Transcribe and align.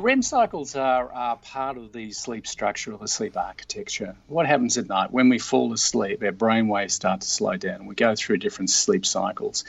The 0.00 0.06
REM 0.06 0.22
cycles 0.22 0.76
are, 0.76 1.12
are 1.12 1.36
part 1.36 1.76
of 1.76 1.92
the 1.92 2.10
sleep 2.12 2.46
structure 2.46 2.94
or 2.94 2.96
the 2.96 3.06
sleep 3.06 3.36
architecture. 3.36 4.16
What 4.28 4.46
happens 4.46 4.78
at 4.78 4.88
night? 4.88 5.12
When 5.12 5.28
we 5.28 5.38
fall 5.38 5.74
asleep, 5.74 6.22
our 6.22 6.32
brain 6.32 6.68
waves 6.68 6.94
start 6.94 7.20
to 7.20 7.28
slow 7.28 7.58
down. 7.58 7.84
We 7.84 7.94
go 7.94 8.14
through 8.14 8.38
different 8.38 8.70
sleep 8.70 9.04
cycles. 9.04 9.62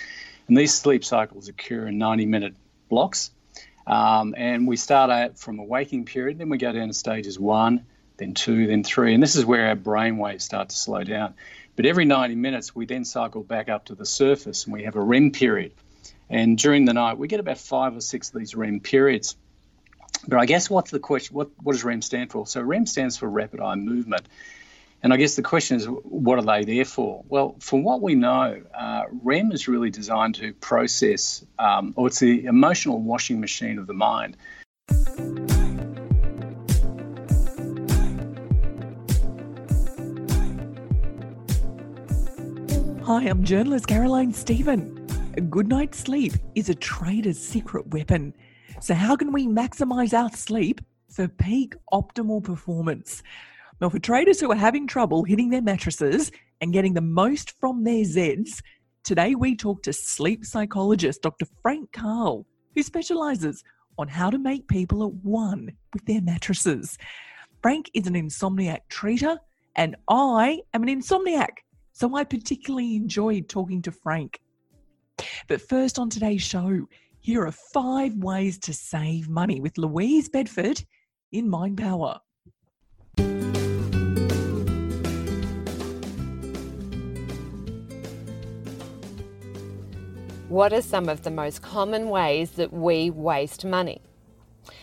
And 0.48 0.55
these 0.57 0.73
sleep 0.73 1.04
cycles 1.04 1.49
occur 1.49 1.88
in 1.88 1.98
90 1.98 2.27
minute 2.27 2.55
blocks. 2.88 3.31
Um, 3.85 4.34
and 4.38 4.70
we 4.70 4.77
start 4.77 5.09
out 5.09 5.38
from 5.38 5.59
a 5.59 5.66
waking 5.66 6.05
period, 6.05 6.38
then 6.38 6.48
we 6.48 6.57
go 6.57 6.71
down 6.71 6.88
to 6.88 6.93
stages 6.93 7.38
one, 7.38 7.85
then 8.15 8.34
two, 8.34 8.68
then 8.68 8.85
three. 8.85 9.13
And 9.13 9.21
this 9.21 9.35
is 9.35 9.46
where 9.46 9.68
our 9.68 9.76
brain 9.76 10.18
waves 10.18 10.46
start 10.46 10.70
to 10.70 10.76
slow 10.77 11.04
down. 11.04 11.34
But 11.76 11.85
every 11.85 12.05
90 12.05 12.35
minutes, 12.35 12.74
we 12.74 12.85
then 12.85 13.04
cycle 13.04 13.43
back 13.43 13.68
up 13.68 13.84
to 13.87 13.96
the 13.96 14.05
surface 14.05 14.63
and 14.63 14.71
we 14.71 14.84
have 14.84 14.96
a 14.96 15.02
REM 15.02 15.32
period. 15.32 15.74
And 16.29 16.57
during 16.57 16.85
the 16.85 16.93
night, 16.93 17.18
we 17.18 17.27
get 17.27 17.41
about 17.41 17.57
five 17.57 17.98
or 17.98 17.99
six 17.99 18.29
of 18.29 18.40
these 18.40 18.55
REM 18.55 18.79
periods. 18.79 19.35
But 20.27 20.40
I 20.40 20.46
guess 20.46 20.70
what's 20.70 20.91
the 20.91 21.00
question? 21.00 21.36
What, 21.36 21.50
what 21.62 21.74
does 21.74 21.84
REM 21.84 22.02
stand 22.02 22.32
for? 22.32 22.46
So 22.46 22.62
REM 22.62 22.86
stands 22.86 23.18
for 23.18 23.30
rapid 23.30 23.60
eye 23.60 23.76
movement. 23.76 24.27
And 25.04 25.12
I 25.12 25.18
guess 25.18 25.36
the 25.36 25.41
question 25.41 25.77
is, 25.77 25.86
what 25.86 26.38
are 26.38 26.44
they 26.44 26.64
there 26.64 26.86
for? 26.86 27.24
Well, 27.27 27.55
from 27.60 27.84
what 27.84 28.02
we 28.02 28.14
know, 28.14 28.62
uh, 28.77 29.04
REM 29.24 29.52
is 29.52 29.68
really 29.68 29.90
designed 29.90 30.36
to 30.36 30.54
process, 30.54 31.44
um, 31.58 31.94
or 31.98 32.08
it's 32.08 32.20
the 32.20 32.46
emotional 32.46 32.99
washing 32.99 33.40
machine 33.40 33.80
of 33.80 33.88
the 33.88 33.94
mind. 33.94 34.38
Hi, 43.04 43.24
I'm 43.24 43.44
journalist 43.44 43.88
Caroline 43.88 44.32
Stephen. 44.34 44.98
A 45.36 45.42
good 45.42 45.68
night's 45.68 45.98
sleep 45.98 46.34
is 46.54 46.70
a 46.70 46.76
trader's 46.76 47.40
secret 47.40 47.88
weapon. 47.88 48.36
So, 48.82 48.96
how 48.96 49.15
can 49.15 49.32
we 49.32 49.46
maximize 49.46 50.12
our 50.12 50.32
sleep 50.32 50.82
for 51.07 51.27
peak 51.27 51.76
optimal 51.93 52.43
performance? 52.43 53.21
Well, 53.79 53.91
for 53.91 53.99
traders 53.99 54.40
who 54.40 54.51
are 54.51 54.55
having 54.55 54.87
trouble 54.87 55.24
hitting 55.24 55.51
their 55.51 55.62
mattresses 55.62 56.32
and 56.62 56.74
getting 56.74 56.96
the 56.96 57.02
most 57.02 57.52
from 57.59 57.84
their 57.84 58.04
Zeds, 58.04 58.59
today 59.04 59.35
we 59.35 59.55
talk 59.55 59.84
to 59.84 59.93
sleep 59.93 60.43
psychologist 60.43 61.21
Dr. 61.21 61.46
Frank 61.62 61.91
Carl, 61.91 62.48
who 62.74 62.82
specializes 62.82 63.63
on 63.99 64.07
how 64.07 64.31
to 64.31 64.40
make 64.40 64.68
people 64.68 65.06
at 65.06 65.13
one 65.13 65.72
with 65.94 66.03
their 66.07 66.22
mattresses. 66.22 66.97
Frank 67.62 67.91
is 67.94 68.07
an 68.07 68.16
insomniac 68.16 68.79
treater, 68.90 69.38
and 69.75 69.96
I 70.07 70.62
am 70.74 70.81
an 70.81 70.90
insomniac, 70.90 71.57
so 71.94 72.16
I 72.16 72.24
particularly 72.24 72.96
enjoyed 72.96 73.48
talking 73.48 73.84
to 73.84 73.92
Frank. 73.92 74.42
But 75.48 75.62
first, 75.62 76.00
on 76.00 76.09
today's 76.09 76.42
show, 76.42 76.88
here 77.22 77.46
are 77.46 77.52
five 77.52 78.16
ways 78.16 78.58
to 78.58 78.74
save 78.74 79.30
money 79.30 79.62
with 79.62 79.78
Louise 79.78 80.28
Bedford 80.28 80.84
in 81.32 81.48
Mind 81.48 81.78
Power. 81.78 82.20
What 90.50 90.74
are 90.74 90.81
some 90.81 91.08
of 91.08 91.22
the 91.22 91.30
most 91.30 91.62
common 91.62 92.10
ways 92.10 92.52
that 92.52 92.74
we 92.74 93.12
waste 93.12 93.64
money? 93.64 94.02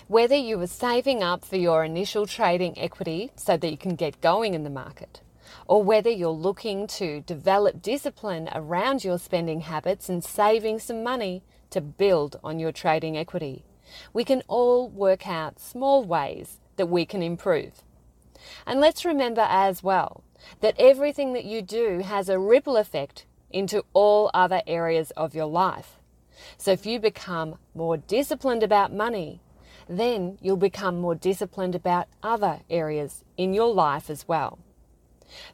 Whether 0.07 0.37
you 0.37 0.61
are 0.61 0.69
saving 0.69 1.25
up 1.25 1.45
for 1.45 1.57
your 1.57 1.85
initial 1.85 2.25
trading 2.25 2.79
equity 2.79 3.33
so 3.35 3.57
that 3.57 3.69
you 3.69 3.77
can 3.77 3.97
get 3.97 4.21
going 4.21 4.55
in 4.55 4.63
the 4.63 4.71
market, 4.71 5.23
or 5.67 5.83
whether 5.83 6.09
you're 6.09 6.31
looking 6.31 6.87
to 6.87 7.21
develop 7.23 7.83
discipline 7.83 8.49
around 8.55 9.03
your 9.03 9.19
spending 9.19 9.63
habits 9.63 10.09
and 10.09 10.23
saving 10.23 10.79
some 10.79 11.03
money 11.03 11.43
to 11.71 11.81
build 11.81 12.39
on 12.43 12.59
your 12.59 12.73
trading 12.73 13.17
equity. 13.17 13.65
We 14.13 14.25
can 14.25 14.43
all 14.49 14.89
work 14.89 15.27
out 15.27 15.61
small 15.61 16.05
ways 16.05 16.59
that 16.77 16.87
we 16.87 17.05
can 17.05 17.23
improve. 17.23 17.83
And 18.67 18.81
let's 18.81 19.05
remember 19.05 19.47
as 19.49 19.83
well 19.83 20.23
that 20.61 20.77
everything 20.79 21.33
that 21.33 21.45
you 21.45 21.63
do 21.63 22.01
has 22.01 22.29
a 22.29 22.39
ripple 22.39 22.77
effect 22.77 23.27
into 23.51 23.85
all 23.93 24.31
other 24.35 24.63
areas 24.67 25.11
of 25.13 25.35
your 25.35 25.47
life. 25.47 25.97
So 26.57 26.71
if 26.71 26.87
you 26.87 27.01
become 27.01 27.57
more 27.75 27.97
disciplined 27.97 28.63
about 28.63 28.93
money, 28.93 29.41
then 29.89 30.39
you'll 30.41 30.57
become 30.57 31.01
more 31.01 31.15
disciplined 31.15 31.75
about 31.75 32.09
other 32.23 32.61
areas 32.69 33.25
in 33.37 33.55
your 33.55 33.73
life 33.73 34.11
as 34.11 34.29
well. 34.29 34.59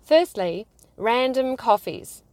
Firstly, 0.02 0.66
random 0.96 1.56
coffees. 1.56 2.23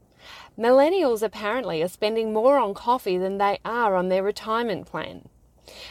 Millennials 0.57 1.23
apparently 1.23 1.81
are 1.81 1.88
spending 1.88 2.34
more 2.34 2.57
on 2.57 2.73
coffee 2.73 3.17
than 3.17 3.38
they 3.38 3.59
are 3.63 3.95
on 3.95 4.09
their 4.09 4.23
retirement 4.23 4.85
plan. 4.85 5.29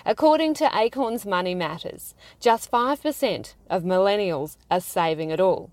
According 0.05 0.55
to 0.55 0.71
Acorns 0.75 1.25
Money 1.25 1.55
Matters, 1.55 2.15
just 2.41 2.71
5% 2.71 3.55
of 3.71 3.83
millennials 3.83 4.57
are 4.71 4.81
saving 4.81 5.33
at 5.33 5.41
all, 5.41 5.71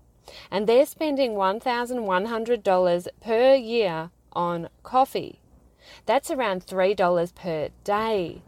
and 0.50 0.66
they're 0.66 0.86
spending 0.86 1.32
$1,100 1.32 3.08
per 3.20 3.54
year 3.54 4.10
on 4.32 4.68
coffee. 4.82 5.40
That's 6.06 6.30
around 6.30 6.66
$3 6.66 7.34
per 7.34 7.68
day. 7.84 8.42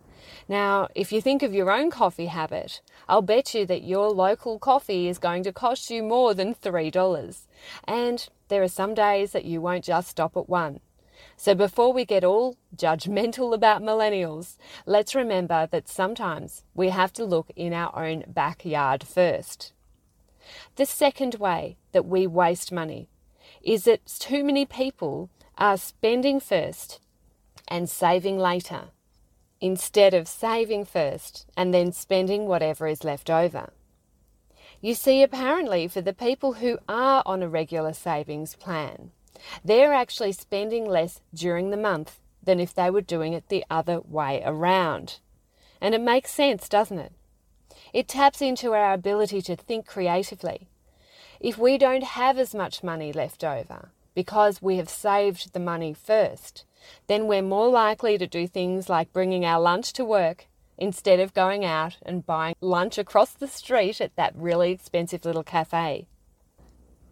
Now, 0.48 0.88
if 0.94 1.12
you 1.12 1.20
think 1.20 1.42
of 1.42 1.54
your 1.54 1.70
own 1.70 1.90
coffee 1.90 2.26
habit, 2.26 2.80
I'll 3.08 3.22
bet 3.22 3.54
you 3.54 3.66
that 3.66 3.84
your 3.84 4.10
local 4.10 4.58
coffee 4.58 5.08
is 5.08 5.18
going 5.18 5.42
to 5.44 5.52
cost 5.52 5.90
you 5.90 6.02
more 6.02 6.34
than 6.34 6.54
$3. 6.54 7.46
And 7.84 8.28
there 8.48 8.62
are 8.62 8.68
some 8.68 8.94
days 8.94 9.32
that 9.32 9.44
you 9.44 9.60
won't 9.60 9.84
just 9.84 10.08
stop 10.08 10.36
at 10.36 10.48
one. 10.48 10.80
So 11.36 11.54
before 11.54 11.92
we 11.92 12.04
get 12.04 12.24
all 12.24 12.56
judgmental 12.76 13.54
about 13.54 13.82
millennials, 13.82 14.56
let's 14.86 15.14
remember 15.14 15.68
that 15.70 15.88
sometimes 15.88 16.64
we 16.74 16.90
have 16.90 17.12
to 17.14 17.24
look 17.24 17.50
in 17.56 17.72
our 17.72 17.96
own 17.96 18.24
backyard 18.26 19.04
first. 19.04 19.72
The 20.76 20.86
second 20.86 21.36
way 21.36 21.76
that 21.92 22.06
we 22.06 22.26
waste 22.26 22.72
money 22.72 23.08
is 23.62 23.84
that 23.84 24.04
too 24.06 24.42
many 24.44 24.64
people 24.64 25.30
are 25.58 25.76
spending 25.76 26.40
first 26.40 27.00
and 27.68 27.88
saving 27.88 28.38
later 28.38 28.88
instead 29.60 30.14
of 30.14 30.26
saving 30.26 30.84
first 30.84 31.46
and 31.56 31.74
then 31.74 31.92
spending 31.92 32.46
whatever 32.46 32.86
is 32.86 33.04
left 33.04 33.28
over. 33.28 33.72
You 34.80 34.94
see, 34.94 35.22
apparently, 35.22 35.88
for 35.88 36.00
the 36.00 36.14
people 36.14 36.54
who 36.54 36.78
are 36.88 37.22
on 37.26 37.42
a 37.42 37.48
regular 37.48 37.92
savings 37.92 38.54
plan, 38.54 39.10
they're 39.64 39.92
actually 39.92 40.32
spending 40.32 40.86
less 40.86 41.20
during 41.34 41.70
the 41.70 41.76
month 41.76 42.18
than 42.42 42.60
if 42.60 42.74
they 42.74 42.90
were 42.90 43.02
doing 43.02 43.34
it 43.34 43.48
the 43.48 43.64
other 43.70 44.00
way 44.00 44.42
around. 44.44 45.18
And 45.80 45.94
it 45.94 46.00
makes 46.00 46.32
sense, 46.32 46.68
doesn't 46.68 46.98
it? 46.98 47.12
It 47.92 48.08
taps 48.08 48.40
into 48.40 48.72
our 48.72 48.92
ability 48.92 49.42
to 49.42 49.56
think 49.56 49.86
creatively. 49.86 50.68
If 51.38 51.58
we 51.58 51.78
don't 51.78 52.04
have 52.04 52.38
as 52.38 52.54
much 52.54 52.82
money 52.82 53.12
left 53.12 53.44
over 53.44 53.90
because 54.14 54.62
we 54.62 54.76
have 54.76 54.88
saved 54.88 55.52
the 55.52 55.60
money 55.60 55.94
first, 55.94 56.64
then 57.06 57.26
we're 57.26 57.42
more 57.42 57.68
likely 57.68 58.18
to 58.18 58.26
do 58.26 58.46
things 58.46 58.88
like 58.88 59.12
bringing 59.12 59.44
our 59.44 59.60
lunch 59.60 59.92
to 59.94 60.04
work 60.04 60.46
instead 60.78 61.20
of 61.20 61.34
going 61.34 61.64
out 61.64 61.98
and 62.02 62.26
buying 62.26 62.54
lunch 62.60 62.98
across 62.98 63.32
the 63.32 63.46
street 63.46 64.00
at 64.00 64.16
that 64.16 64.34
really 64.34 64.72
expensive 64.72 65.24
little 65.24 65.42
cafe. 65.44 66.06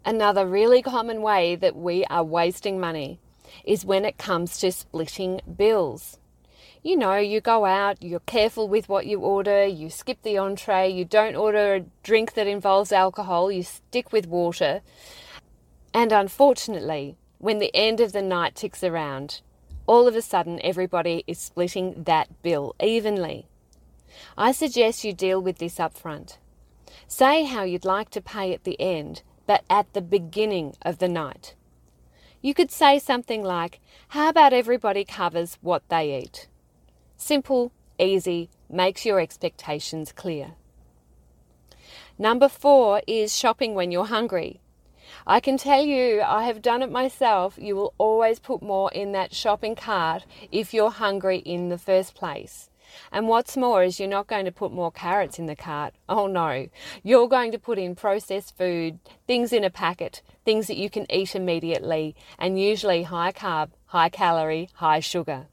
Another 0.05 0.47
really 0.47 0.81
common 0.81 1.20
way 1.20 1.55
that 1.55 1.76
we 1.76 2.05
are 2.06 2.25
wasting 2.25 2.81
money 2.81 3.20
is 3.65 3.85
when 3.85 4.05
it 4.05 4.17
comes 4.17 4.59
to 4.59 4.73
splitting 4.73 5.41
bills. 5.56 6.19
You 6.82 6.97
know, 6.97 7.17
you 7.17 7.41
go 7.41 7.64
out, 7.64 8.03
you're 8.03 8.21
careful 8.21 8.69
with 8.69 8.88
what 8.88 9.06
you 9.06 9.21
order, 9.21 9.67
you 9.67 9.91
skip 9.91 10.23
the 10.23 10.38
entree, 10.38 10.88
you 10.88 11.05
don't 11.05 11.37
order 11.37 11.75
a 11.75 11.85
drink 12.03 12.35
that 12.35 12.47
involves 12.47 12.93
alcohol, 12.93 13.50
you 13.50 13.62
stick 13.62 14.12
with 14.12 14.26
water. 14.26 14.81
And 15.93 16.12
unfortunately, 16.12 17.17
when 17.38 17.59
the 17.59 17.75
end 17.75 18.00
of 18.00 18.12
the 18.12 18.23
night 18.23 18.55
ticks 18.55 18.85
around, 18.85 19.41
all 19.88 20.06
of 20.06 20.14
a 20.14 20.23
sudden 20.23 20.61
everybody 20.62 21.25
is 21.26 21.38
splitting 21.38 22.05
that 22.05 22.43
bill 22.43 22.76
evenly. 22.81 23.49
I 24.37 24.52
suggest 24.52 25.02
you 25.02 25.14
deal 25.14 25.40
with 25.40 25.58
this 25.58 25.81
up 25.81 25.96
front. 25.96 26.38
Say 27.08 27.44
how 27.44 27.62
you'd 27.62 27.87
like 27.87 28.11
to 28.11 28.20
pay 28.20 28.52
at 28.52 28.64
the 28.64 28.79
end, 28.79 29.23
but 29.46 29.64
at 29.70 29.93
the 29.94 30.02
beginning 30.02 30.75
of 30.82 30.99
the 30.99 31.08
night. 31.08 31.55
You 32.43 32.52
could 32.52 32.70
say 32.70 32.99
something 32.99 33.43
like, 33.43 33.81
How 34.08 34.29
about 34.29 34.52
everybody 34.52 35.05
covers 35.05 35.58
what 35.62 35.82
they 35.88 36.19
eat? 36.19 36.49
Simple, 37.17 37.73
easy, 37.99 38.50
makes 38.69 39.06
your 39.06 39.19
expectations 39.19 40.12
clear. 40.12 40.52
Number 42.19 42.49
four 42.49 43.00
is 43.06 43.37
shopping 43.37 43.75
when 43.75 43.90
you're 43.90 44.06
hungry. 44.06 44.61
I 45.30 45.40
can 45.40 45.58
tell 45.58 45.84
you, 45.84 46.22
I 46.22 46.44
have 46.44 46.62
done 46.62 46.82
it 46.82 46.90
myself. 46.90 47.58
You 47.60 47.76
will 47.76 47.92
always 47.98 48.38
put 48.38 48.62
more 48.62 48.90
in 48.92 49.12
that 49.12 49.34
shopping 49.34 49.76
cart 49.76 50.25
if 50.50 50.72
you're 50.72 50.90
hungry 50.90 51.40
in 51.40 51.69
the 51.69 51.76
first 51.76 52.14
place. 52.14 52.70
And 53.12 53.28
what's 53.28 53.54
more 53.54 53.82
is 53.82 54.00
you're 54.00 54.08
not 54.08 54.26
going 54.26 54.46
to 54.46 54.50
put 54.50 54.72
more 54.72 54.90
carrots 54.90 55.38
in 55.38 55.44
the 55.44 55.54
cart. 55.54 55.92
Oh 56.08 56.28
no. 56.28 56.69
You're 57.02 57.28
going 57.28 57.52
to 57.52 57.58
put 57.58 57.78
in 57.78 57.94
processed 57.94 58.56
food, 58.56 59.00
things 59.26 59.52
in 59.52 59.64
a 59.64 59.70
packet, 59.70 60.22
things 60.46 60.66
that 60.69 60.78
you 60.78 60.88
can 60.88 61.04
eat 61.12 61.36
immediately, 61.36 62.16
and 62.38 62.58
usually 62.58 63.02
high 63.02 63.32
carb, 63.32 63.69
high 63.84 64.08
calorie, 64.08 64.70
high 64.76 65.00
sugar. 65.00 65.48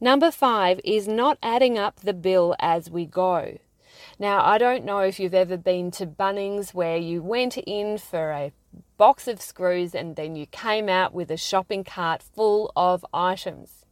Number 0.00 0.30
five 0.30 0.80
is 0.82 1.06
not 1.06 1.36
adding 1.42 1.76
up 1.76 2.00
the 2.00 2.14
bill 2.14 2.56
as 2.58 2.88
we 2.88 3.04
go. 3.04 3.58
Now, 4.18 4.44
I 4.44 4.58
don't 4.58 4.84
know 4.84 5.00
if 5.00 5.18
you've 5.18 5.34
ever 5.34 5.56
been 5.56 5.90
to 5.92 6.06
Bunnings 6.06 6.72
where 6.72 6.96
you 6.96 7.20
went 7.22 7.56
in 7.58 7.98
for 7.98 8.30
a 8.30 8.52
box 8.96 9.26
of 9.26 9.42
screws 9.42 9.94
and 9.94 10.14
then 10.14 10.36
you 10.36 10.46
came 10.46 10.88
out 10.88 11.12
with 11.12 11.30
a 11.30 11.36
shopping 11.36 11.82
cart 11.82 12.22
full 12.22 12.70
of 12.76 13.04
items. 13.12 13.84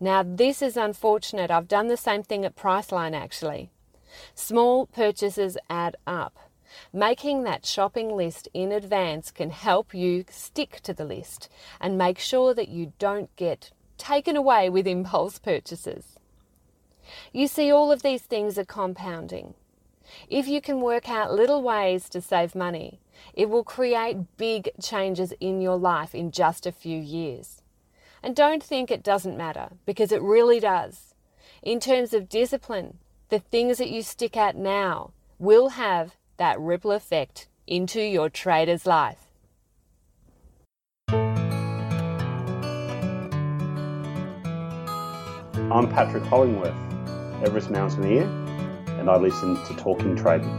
Now, 0.00 0.24
this 0.24 0.62
is 0.62 0.76
unfortunate. 0.76 1.50
I've 1.50 1.68
done 1.68 1.86
the 1.86 1.96
same 1.96 2.24
thing 2.24 2.44
at 2.44 2.56
Priceline 2.56 3.14
actually. 3.14 3.70
Small 4.34 4.86
purchases 4.86 5.56
add 5.70 5.96
up. 6.06 6.36
Making 6.92 7.44
that 7.44 7.64
shopping 7.64 8.16
list 8.16 8.48
in 8.52 8.72
advance 8.72 9.30
can 9.30 9.50
help 9.50 9.94
you 9.94 10.24
stick 10.28 10.80
to 10.82 10.92
the 10.92 11.04
list 11.04 11.48
and 11.80 11.96
make 11.96 12.18
sure 12.18 12.52
that 12.52 12.68
you 12.68 12.92
don't 12.98 13.34
get 13.36 13.70
taken 13.96 14.36
away 14.36 14.68
with 14.68 14.86
impulse 14.86 15.38
purchases. 15.38 16.18
You 17.32 17.46
see, 17.48 17.70
all 17.70 17.92
of 17.92 18.02
these 18.02 18.22
things 18.22 18.58
are 18.58 18.64
compounding. 18.64 19.54
If 20.28 20.46
you 20.46 20.60
can 20.60 20.80
work 20.80 21.08
out 21.08 21.32
little 21.32 21.62
ways 21.62 22.08
to 22.10 22.20
save 22.20 22.54
money, 22.54 23.00
it 23.34 23.48
will 23.48 23.64
create 23.64 24.36
big 24.36 24.70
changes 24.80 25.32
in 25.40 25.60
your 25.60 25.76
life 25.76 26.14
in 26.14 26.30
just 26.30 26.66
a 26.66 26.72
few 26.72 26.98
years. 26.98 27.62
And 28.22 28.34
don't 28.36 28.62
think 28.62 28.90
it 28.90 29.02
doesn't 29.02 29.36
matter, 29.36 29.70
because 29.84 30.12
it 30.12 30.22
really 30.22 30.60
does. 30.60 31.14
In 31.62 31.80
terms 31.80 32.12
of 32.12 32.28
discipline, 32.28 32.98
the 33.28 33.40
things 33.40 33.78
that 33.78 33.90
you 33.90 34.02
stick 34.02 34.36
at 34.36 34.56
now 34.56 35.12
will 35.38 35.70
have 35.70 36.16
that 36.36 36.60
ripple 36.60 36.92
effect 36.92 37.48
into 37.66 38.00
your 38.00 38.28
trader's 38.30 38.86
life. 38.86 39.22
I'm 45.68 45.88
Patrick 45.88 46.22
Hollingworth, 46.22 46.76
Everest 47.44 47.70
Mountaineer, 47.70 48.24
and 48.98 49.10
I 49.10 49.16
listen 49.16 49.62
to 49.66 49.74
Talking 49.76 50.16
Trading. 50.16 50.50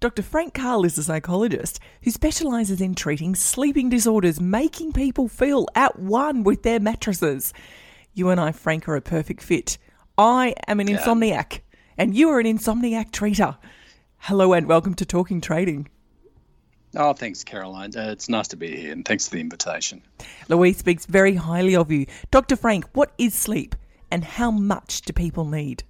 Dr. 0.00 0.22
Frank 0.22 0.52
Karl 0.52 0.84
is 0.84 0.98
a 0.98 1.04
psychologist 1.04 1.78
who 2.02 2.10
specialises 2.10 2.80
in 2.80 2.96
treating 2.96 3.36
sleeping 3.36 3.88
disorders, 3.88 4.40
making 4.40 4.92
people 4.92 5.28
feel 5.28 5.68
at 5.76 5.98
one 5.98 6.42
with 6.42 6.64
their 6.64 6.80
mattresses. 6.80 7.54
You 8.12 8.30
and 8.30 8.40
I, 8.40 8.50
Frank, 8.50 8.88
are 8.88 8.96
a 8.96 9.00
perfect 9.00 9.42
fit. 9.42 9.78
I 10.18 10.54
am 10.66 10.80
an 10.80 10.88
insomniac, 10.88 11.60
and 11.96 12.16
you 12.16 12.30
are 12.30 12.40
an 12.40 12.46
insomniac 12.46 13.12
treater. 13.12 13.56
Hello, 14.18 14.52
and 14.52 14.66
welcome 14.66 14.94
to 14.94 15.06
Talking 15.06 15.40
Trading. 15.40 15.88
Oh, 16.96 17.12
thanks, 17.12 17.44
Caroline. 17.44 17.90
Uh, 17.96 18.10
it's 18.10 18.28
nice 18.28 18.48
to 18.48 18.56
be 18.56 18.76
here, 18.76 18.92
and 18.92 19.04
thanks 19.04 19.28
for 19.28 19.34
the 19.34 19.40
invitation. 19.40 20.02
Louise 20.48 20.78
speaks 20.78 21.06
very 21.06 21.34
highly 21.34 21.76
of 21.76 21.90
you. 21.90 22.06
Dr. 22.30 22.56
Frank, 22.56 22.88
what 22.92 23.12
is 23.18 23.34
sleep, 23.34 23.74
and 24.10 24.24
how 24.24 24.50
much 24.50 25.02
do 25.02 25.12
people 25.12 25.44
need? 25.44 25.82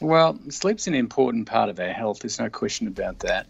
Well, 0.00 0.38
sleep's 0.50 0.86
an 0.86 0.94
important 0.94 1.46
part 1.46 1.68
of 1.70 1.78
our 1.80 1.92
health. 1.92 2.20
There's 2.20 2.38
no 2.38 2.50
question 2.50 2.86
about 2.86 3.20
that. 3.20 3.46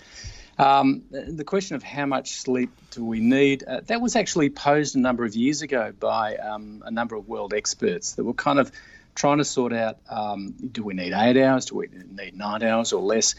Um, 0.58 1.04
the 1.10 1.44
question 1.44 1.76
of 1.76 1.82
how 1.82 2.06
much 2.06 2.32
sleep 2.32 2.70
do 2.90 3.04
we 3.04 3.20
need, 3.20 3.62
uh, 3.62 3.80
that 3.86 4.00
was 4.00 4.16
actually 4.16 4.50
posed 4.50 4.96
a 4.96 4.98
number 4.98 5.24
of 5.24 5.36
years 5.36 5.62
ago 5.62 5.92
by 5.98 6.36
um, 6.36 6.82
a 6.84 6.90
number 6.90 7.14
of 7.14 7.28
world 7.28 7.54
experts 7.54 8.14
that 8.14 8.24
were 8.24 8.34
kind 8.34 8.58
of 8.58 8.72
trying 9.14 9.38
to 9.38 9.44
sort 9.44 9.72
out 9.72 9.98
um, 10.08 10.54
do 10.72 10.82
we 10.82 10.94
need 10.94 11.12
eight 11.12 11.40
hours, 11.40 11.66
do 11.66 11.76
we 11.76 11.88
need 12.10 12.36
nine 12.36 12.62
hours 12.62 12.92
or 12.92 13.02
less? 13.02 13.36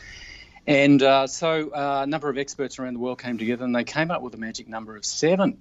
And 0.69 1.01
uh, 1.01 1.25
so 1.25 1.71
uh, 1.71 2.01
a 2.03 2.07
number 2.07 2.29
of 2.29 2.37
experts 2.37 2.77
around 2.77 2.93
the 2.93 2.99
world 2.99 3.19
came 3.19 3.39
together 3.39 3.65
and 3.65 3.75
they 3.75 3.83
came 3.83 4.11
up 4.11 4.21
with 4.21 4.35
a 4.35 4.37
magic 4.37 4.67
number 4.69 4.95
of 4.95 5.03
seven. 5.03 5.59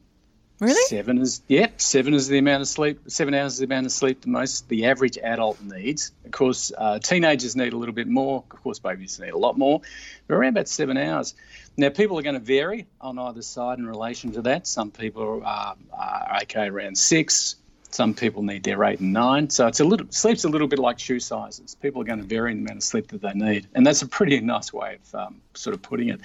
Really? 0.61 0.85
Seven 0.87 1.17
is 1.19 1.41
yep. 1.49 1.81
Seven 1.81 2.13
is 2.13 2.29
the 2.29 2.37
amount 2.37 2.61
of 2.61 2.69
sleep. 2.69 3.01
Seven 3.07 3.33
hours 3.33 3.55
is 3.55 3.61
the 3.61 3.65
amount 3.65 3.87
of 3.87 3.93
sleep 3.93 4.21
the 4.21 4.29
most 4.29 4.69
the 4.69 4.85
average 4.85 5.17
adult 5.17 5.63
needs. 5.63 6.13
Of 6.27 6.33
course, 6.33 6.73
uh, 6.77 6.99
teenagers 6.99 7.57
need 7.57 7.73
a 7.73 7.79
little 7.79 7.95
bit 7.95 8.07
more. 8.07 8.45
Of 8.51 8.63
course, 8.63 8.81
babies 8.81 9.19
need 9.19 9.31
a 9.31 9.39
lot 9.39 9.57
more. 9.57 9.81
But 10.27 10.35
around 10.35 10.51
about 10.51 10.69
seven 10.69 10.99
hours. 10.99 11.35
Now, 11.79 11.89
people 11.89 12.19
are 12.19 12.23
going 12.23 12.35
to 12.35 12.41
vary 12.41 12.87
on 13.01 13.19
either 13.19 13.41
side 13.41 13.79
in 13.79 13.87
relation 13.87 14.33
to 14.33 14.43
that. 14.43 14.67
Some 14.67 14.91
people 14.91 15.43
are, 15.43 15.77
are 15.93 16.39
okay 16.43 16.67
around 16.67 16.99
six. 16.99 17.55
Some 17.91 18.15
people 18.15 18.43
need 18.43 18.65
their 18.65 18.85
eight 18.85 19.01
and 19.01 19.13
nine. 19.13 19.49
So 19.51 19.67
it's 19.67 19.81
a 19.81 19.85
little 19.85 20.07
sleep's 20.11 20.45
a 20.45 20.49
little 20.49 20.69
bit 20.69 20.79
like 20.79 20.99
shoe 20.99 21.21
sizes. 21.21 21.75
People 21.75 22.03
are 22.03 22.05
going 22.05 22.19
to 22.19 22.25
vary 22.25 22.53
in 22.53 22.59
the 22.59 22.65
amount 22.65 22.79
of 22.79 22.83
sleep 22.85 23.09
that 23.09 23.23
they 23.23 23.33
need, 23.33 23.67
and 23.75 23.87
that's 23.87 24.03
a 24.03 24.07
pretty 24.07 24.41
nice 24.41 24.73
way 24.73 24.99
of 25.03 25.15
um, 25.15 25.41
sort 25.55 25.75
of 25.75 25.83
putting 25.83 26.11
it. 26.11 26.21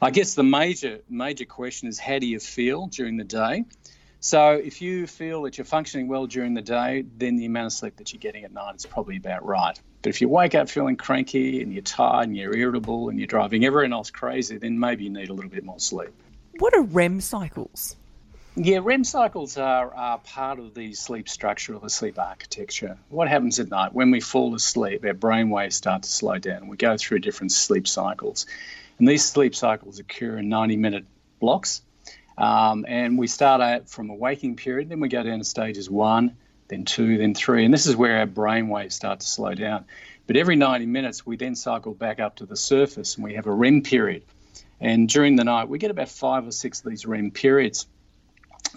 I 0.00 0.10
guess 0.10 0.34
the 0.34 0.44
major 0.44 1.00
major 1.08 1.44
question 1.44 1.88
is 1.88 1.98
how 1.98 2.18
do 2.18 2.26
you 2.26 2.38
feel 2.38 2.86
during 2.86 3.16
the 3.16 3.24
day? 3.24 3.64
So 4.24 4.52
if 4.52 4.80
you 4.80 5.08
feel 5.08 5.42
that 5.42 5.58
you're 5.58 5.64
functioning 5.64 6.06
well 6.06 6.28
during 6.28 6.54
the 6.54 6.62
day, 6.62 7.04
then 7.16 7.34
the 7.34 7.46
amount 7.46 7.66
of 7.66 7.72
sleep 7.72 7.96
that 7.96 8.12
you're 8.12 8.20
getting 8.20 8.44
at 8.44 8.52
night 8.52 8.76
is 8.76 8.86
probably 8.86 9.16
about 9.16 9.44
right. 9.44 9.76
But 10.00 10.10
if 10.10 10.20
you 10.20 10.28
wake 10.28 10.54
up 10.54 10.68
feeling 10.70 10.94
cranky 10.94 11.60
and 11.60 11.72
you're 11.72 11.82
tired 11.82 12.28
and 12.28 12.36
you're 12.36 12.56
irritable 12.56 13.08
and 13.08 13.18
you're 13.18 13.26
driving 13.26 13.64
everyone 13.64 13.92
else 13.92 14.12
crazy, 14.12 14.58
then 14.58 14.78
maybe 14.78 15.02
you 15.02 15.10
need 15.10 15.28
a 15.28 15.32
little 15.32 15.50
bit 15.50 15.64
more 15.64 15.80
sleep. 15.80 16.10
What 16.60 16.72
are 16.72 16.82
REM 16.82 17.20
cycles? 17.20 17.96
Yeah, 18.54 18.80
REM 18.82 19.04
cycles 19.04 19.56
are, 19.56 19.94
are 19.94 20.18
part 20.18 20.58
of 20.58 20.74
the 20.74 20.92
sleep 20.92 21.26
structure 21.26 21.74
or 21.74 21.80
the 21.80 21.88
sleep 21.88 22.18
architecture. 22.18 22.98
What 23.08 23.26
happens 23.28 23.58
at 23.58 23.70
night? 23.70 23.94
When 23.94 24.10
we 24.10 24.20
fall 24.20 24.54
asleep, 24.54 25.06
our 25.06 25.14
brain 25.14 25.48
waves 25.48 25.76
start 25.76 26.02
to 26.02 26.10
slow 26.10 26.36
down. 26.36 26.68
We 26.68 26.76
go 26.76 26.98
through 26.98 27.20
different 27.20 27.52
sleep 27.52 27.88
cycles. 27.88 28.44
And 28.98 29.08
these 29.08 29.24
sleep 29.24 29.54
cycles 29.54 29.98
occur 29.98 30.36
in 30.36 30.50
90 30.50 30.76
minute 30.76 31.06
blocks. 31.40 31.80
Um, 32.36 32.84
and 32.86 33.18
we 33.18 33.26
start 33.26 33.62
out 33.62 33.88
from 33.88 34.10
a 34.10 34.14
waking 34.14 34.56
period, 34.56 34.90
then 34.90 35.00
we 35.00 35.08
go 35.08 35.22
down 35.22 35.38
to 35.38 35.44
stages 35.44 35.88
one, 35.88 36.36
then 36.68 36.84
two, 36.84 37.16
then 37.16 37.34
three. 37.34 37.64
And 37.64 37.72
this 37.72 37.86
is 37.86 37.96
where 37.96 38.18
our 38.18 38.26
brain 38.26 38.68
waves 38.68 38.94
start 38.94 39.20
to 39.20 39.26
slow 39.26 39.54
down. 39.54 39.86
But 40.26 40.36
every 40.36 40.56
90 40.56 40.84
minutes, 40.84 41.24
we 41.24 41.38
then 41.38 41.54
cycle 41.54 41.94
back 41.94 42.20
up 42.20 42.36
to 42.36 42.44
the 42.44 42.56
surface 42.56 43.14
and 43.14 43.24
we 43.24 43.32
have 43.32 43.46
a 43.46 43.52
REM 43.52 43.80
period. 43.80 44.24
And 44.78 45.08
during 45.08 45.36
the 45.36 45.44
night, 45.44 45.70
we 45.70 45.78
get 45.78 45.90
about 45.90 46.10
five 46.10 46.46
or 46.46 46.52
six 46.52 46.80
of 46.80 46.90
these 46.90 47.06
REM 47.06 47.30
periods. 47.30 47.86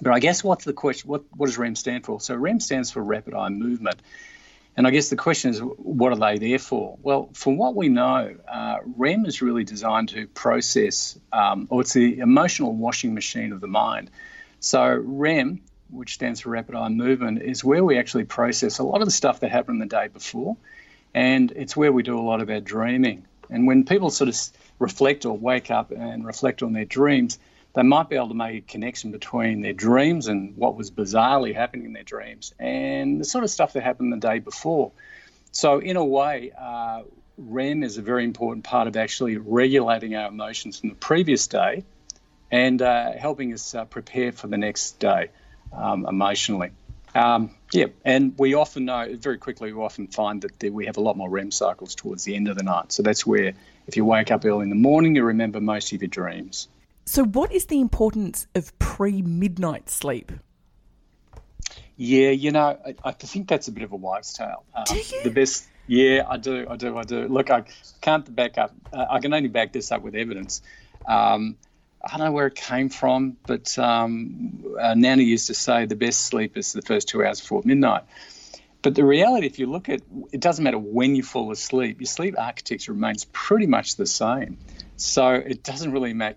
But 0.01 0.13
I 0.13 0.19
guess 0.19 0.43
what's 0.43 0.65
the 0.65 0.73
question? 0.73 1.09
What, 1.09 1.23
what 1.35 1.47
does 1.47 1.57
REM 1.57 1.75
stand 1.75 2.05
for? 2.05 2.19
So 2.19 2.35
REM 2.35 2.59
stands 2.59 2.91
for 2.91 3.01
rapid 3.01 3.33
eye 3.33 3.49
movement. 3.49 4.01
And 4.77 4.85
I 4.85 4.91
guess 4.91 5.09
the 5.09 5.15
question 5.15 5.51
is, 5.51 5.59
what 5.59 6.11
are 6.11 6.17
they 6.17 6.37
there 6.37 6.59
for? 6.59 6.97
Well, 7.01 7.29
from 7.33 7.57
what 7.57 7.75
we 7.75 7.87
know, 7.87 8.35
uh, 8.47 8.77
REM 8.97 9.25
is 9.25 9.41
really 9.41 9.63
designed 9.63 10.09
to 10.09 10.27
process, 10.27 11.17
um, 11.31 11.67
or 11.69 11.81
it's 11.81 11.93
the 11.93 12.19
emotional 12.19 12.73
washing 12.73 13.13
machine 13.13 13.53
of 13.53 13.61
the 13.61 13.67
mind. 13.67 14.11
So 14.59 14.85
REM, 14.85 15.61
which 15.89 16.15
stands 16.15 16.41
for 16.41 16.49
rapid 16.49 16.75
eye 16.75 16.89
movement, 16.89 17.41
is 17.41 17.63
where 17.63 17.85
we 17.85 17.97
actually 17.97 18.25
process 18.25 18.79
a 18.79 18.83
lot 18.83 19.01
of 19.01 19.07
the 19.07 19.13
stuff 19.13 19.39
that 19.39 19.51
happened 19.51 19.81
the 19.81 19.85
day 19.85 20.09
before, 20.09 20.57
and 21.13 21.51
it's 21.51 21.77
where 21.77 21.93
we 21.93 22.03
do 22.03 22.19
a 22.19 22.21
lot 22.21 22.41
of 22.41 22.49
our 22.49 22.59
dreaming. 22.59 23.25
And 23.49 23.67
when 23.67 23.85
people 23.85 24.09
sort 24.09 24.27
of 24.27 24.35
reflect 24.79 25.25
or 25.25 25.37
wake 25.37 25.71
up 25.71 25.91
and 25.91 26.25
reflect 26.25 26.63
on 26.63 26.73
their 26.73 26.83
dreams, 26.83 27.39
they 27.75 27.83
might 27.83 28.09
be 28.09 28.15
able 28.15 28.29
to 28.29 28.33
make 28.33 28.55
a 28.55 28.61
connection 28.61 29.11
between 29.11 29.61
their 29.61 29.73
dreams 29.73 30.27
and 30.27 30.55
what 30.55 30.75
was 30.75 30.89
bizarrely 30.89 31.53
happening 31.53 31.85
in 31.85 31.93
their 31.93 32.03
dreams 32.03 32.53
and 32.57 33.19
the 33.19 33.25
sort 33.25 33.43
of 33.43 33.49
stuff 33.49 33.73
that 33.73 33.83
happened 33.83 34.13
the 34.13 34.17
day 34.17 34.39
before. 34.39 34.91
So, 35.51 35.79
in 35.79 35.97
a 35.97 36.03
way, 36.03 36.51
uh, 36.57 37.03
REM 37.37 37.83
is 37.83 37.97
a 37.97 38.01
very 38.01 38.23
important 38.23 38.63
part 38.63 38.87
of 38.87 38.95
actually 38.95 39.37
regulating 39.37 40.15
our 40.15 40.29
emotions 40.29 40.79
from 40.79 40.89
the 40.89 40.95
previous 40.95 41.47
day 41.47 41.83
and 42.49 42.81
uh, 42.81 43.11
helping 43.11 43.53
us 43.53 43.75
uh, 43.75 43.85
prepare 43.85 44.31
for 44.31 44.47
the 44.47 44.57
next 44.57 44.99
day 44.99 45.29
um, 45.73 46.05
emotionally. 46.05 46.71
Um, 47.13 47.51
yeah, 47.71 47.87
and 48.03 48.37
we 48.37 48.53
often 48.53 48.85
know 48.85 49.15
very 49.17 49.37
quickly. 49.37 49.71
We 49.71 49.81
often 49.81 50.07
find 50.07 50.41
that 50.41 50.73
we 50.73 50.85
have 50.85 50.97
a 50.97 51.01
lot 51.01 51.17
more 51.17 51.29
REM 51.29 51.51
cycles 51.51 51.95
towards 51.95 52.23
the 52.23 52.35
end 52.35 52.47
of 52.47 52.57
the 52.57 52.63
night. 52.63 52.91
So 52.91 53.03
that's 53.03 53.25
where, 53.25 53.53
if 53.87 53.97
you 53.97 54.05
wake 54.05 54.31
up 54.31 54.45
early 54.45 54.63
in 54.63 54.69
the 54.69 54.75
morning, 54.75 55.15
you 55.15 55.23
remember 55.23 55.59
most 55.59 55.91
of 55.93 56.01
your 56.01 56.09
dreams. 56.09 56.67
So, 57.05 57.23
what 57.23 57.51
is 57.51 57.65
the 57.67 57.79
importance 57.79 58.47
of 58.55 58.77
pre 58.79 59.21
midnight 59.21 59.89
sleep? 59.89 60.31
Yeah, 61.97 62.31
you 62.31 62.51
know, 62.51 62.77
I, 62.85 62.95
I, 63.03 63.11
think 63.11 63.47
that's 63.47 63.67
a 63.67 63.71
bit 63.71 63.83
of 63.83 63.91
a 63.91 63.95
wives' 63.95 64.33
tale. 64.33 64.65
Um, 64.73 64.83
do 64.85 64.95
you? 64.95 65.23
The 65.23 65.29
best, 65.29 65.65
yeah, 65.87 66.25
I 66.27 66.37
do, 66.37 66.67
I 66.69 66.75
do, 66.75 66.97
I 66.97 67.03
do. 67.03 67.27
Look, 67.27 67.49
I 67.49 67.63
can't 68.01 68.35
back 68.35 68.57
up. 68.57 68.73
Uh, 68.91 69.05
I 69.09 69.19
can 69.19 69.33
only 69.33 69.49
back 69.49 69.71
this 69.71 69.91
up 69.91 70.01
with 70.01 70.15
evidence. 70.15 70.61
Um, 71.05 71.57
I 72.03 72.17
don't 72.17 72.27
know 72.27 72.31
where 72.33 72.47
it 72.47 72.55
came 72.55 72.89
from, 72.89 73.37
but 73.47 73.77
um, 73.79 74.75
uh, 74.79 74.93
Nana 74.95 75.23
used 75.23 75.47
to 75.47 75.53
say 75.53 75.85
the 75.85 75.95
best 75.95 76.21
sleep 76.21 76.57
is 76.57 76.73
the 76.73 76.81
first 76.81 77.07
two 77.07 77.23
hours 77.23 77.39
before 77.39 77.61
midnight. 77.63 78.03
But 78.81 78.93
the 78.93 79.05
reality, 79.05 79.47
if 79.47 79.57
you 79.57 79.67
look 79.67 79.89
at 79.89 80.01
it, 80.31 80.39
doesn't 80.39 80.63
matter 80.63 80.77
when 80.77 81.15
you 81.15 81.23
fall 81.23 81.51
asleep, 81.51 82.01
your 82.01 82.07
sleep 82.07 82.35
architecture 82.37 82.93
remains 82.93 83.25
pretty 83.25 83.65
much 83.65 83.95
the 83.95 84.05
same. 84.05 84.57
So 84.97 85.29
it 85.29 85.63
doesn't 85.63 85.91
really 85.91 86.13
make 86.13 86.35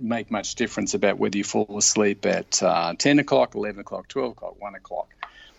make 0.00 0.30
much 0.30 0.54
difference 0.54 0.94
about 0.94 1.18
whether 1.18 1.36
you 1.36 1.44
fall 1.44 1.76
asleep 1.76 2.24
at 2.26 2.62
uh, 2.62 2.94
10 2.96 3.18
o'clock, 3.18 3.54
11 3.54 3.80
o'clock, 3.80 4.08
12 4.08 4.32
o'clock, 4.32 4.60
1 4.60 4.74
o'clock. 4.74 5.08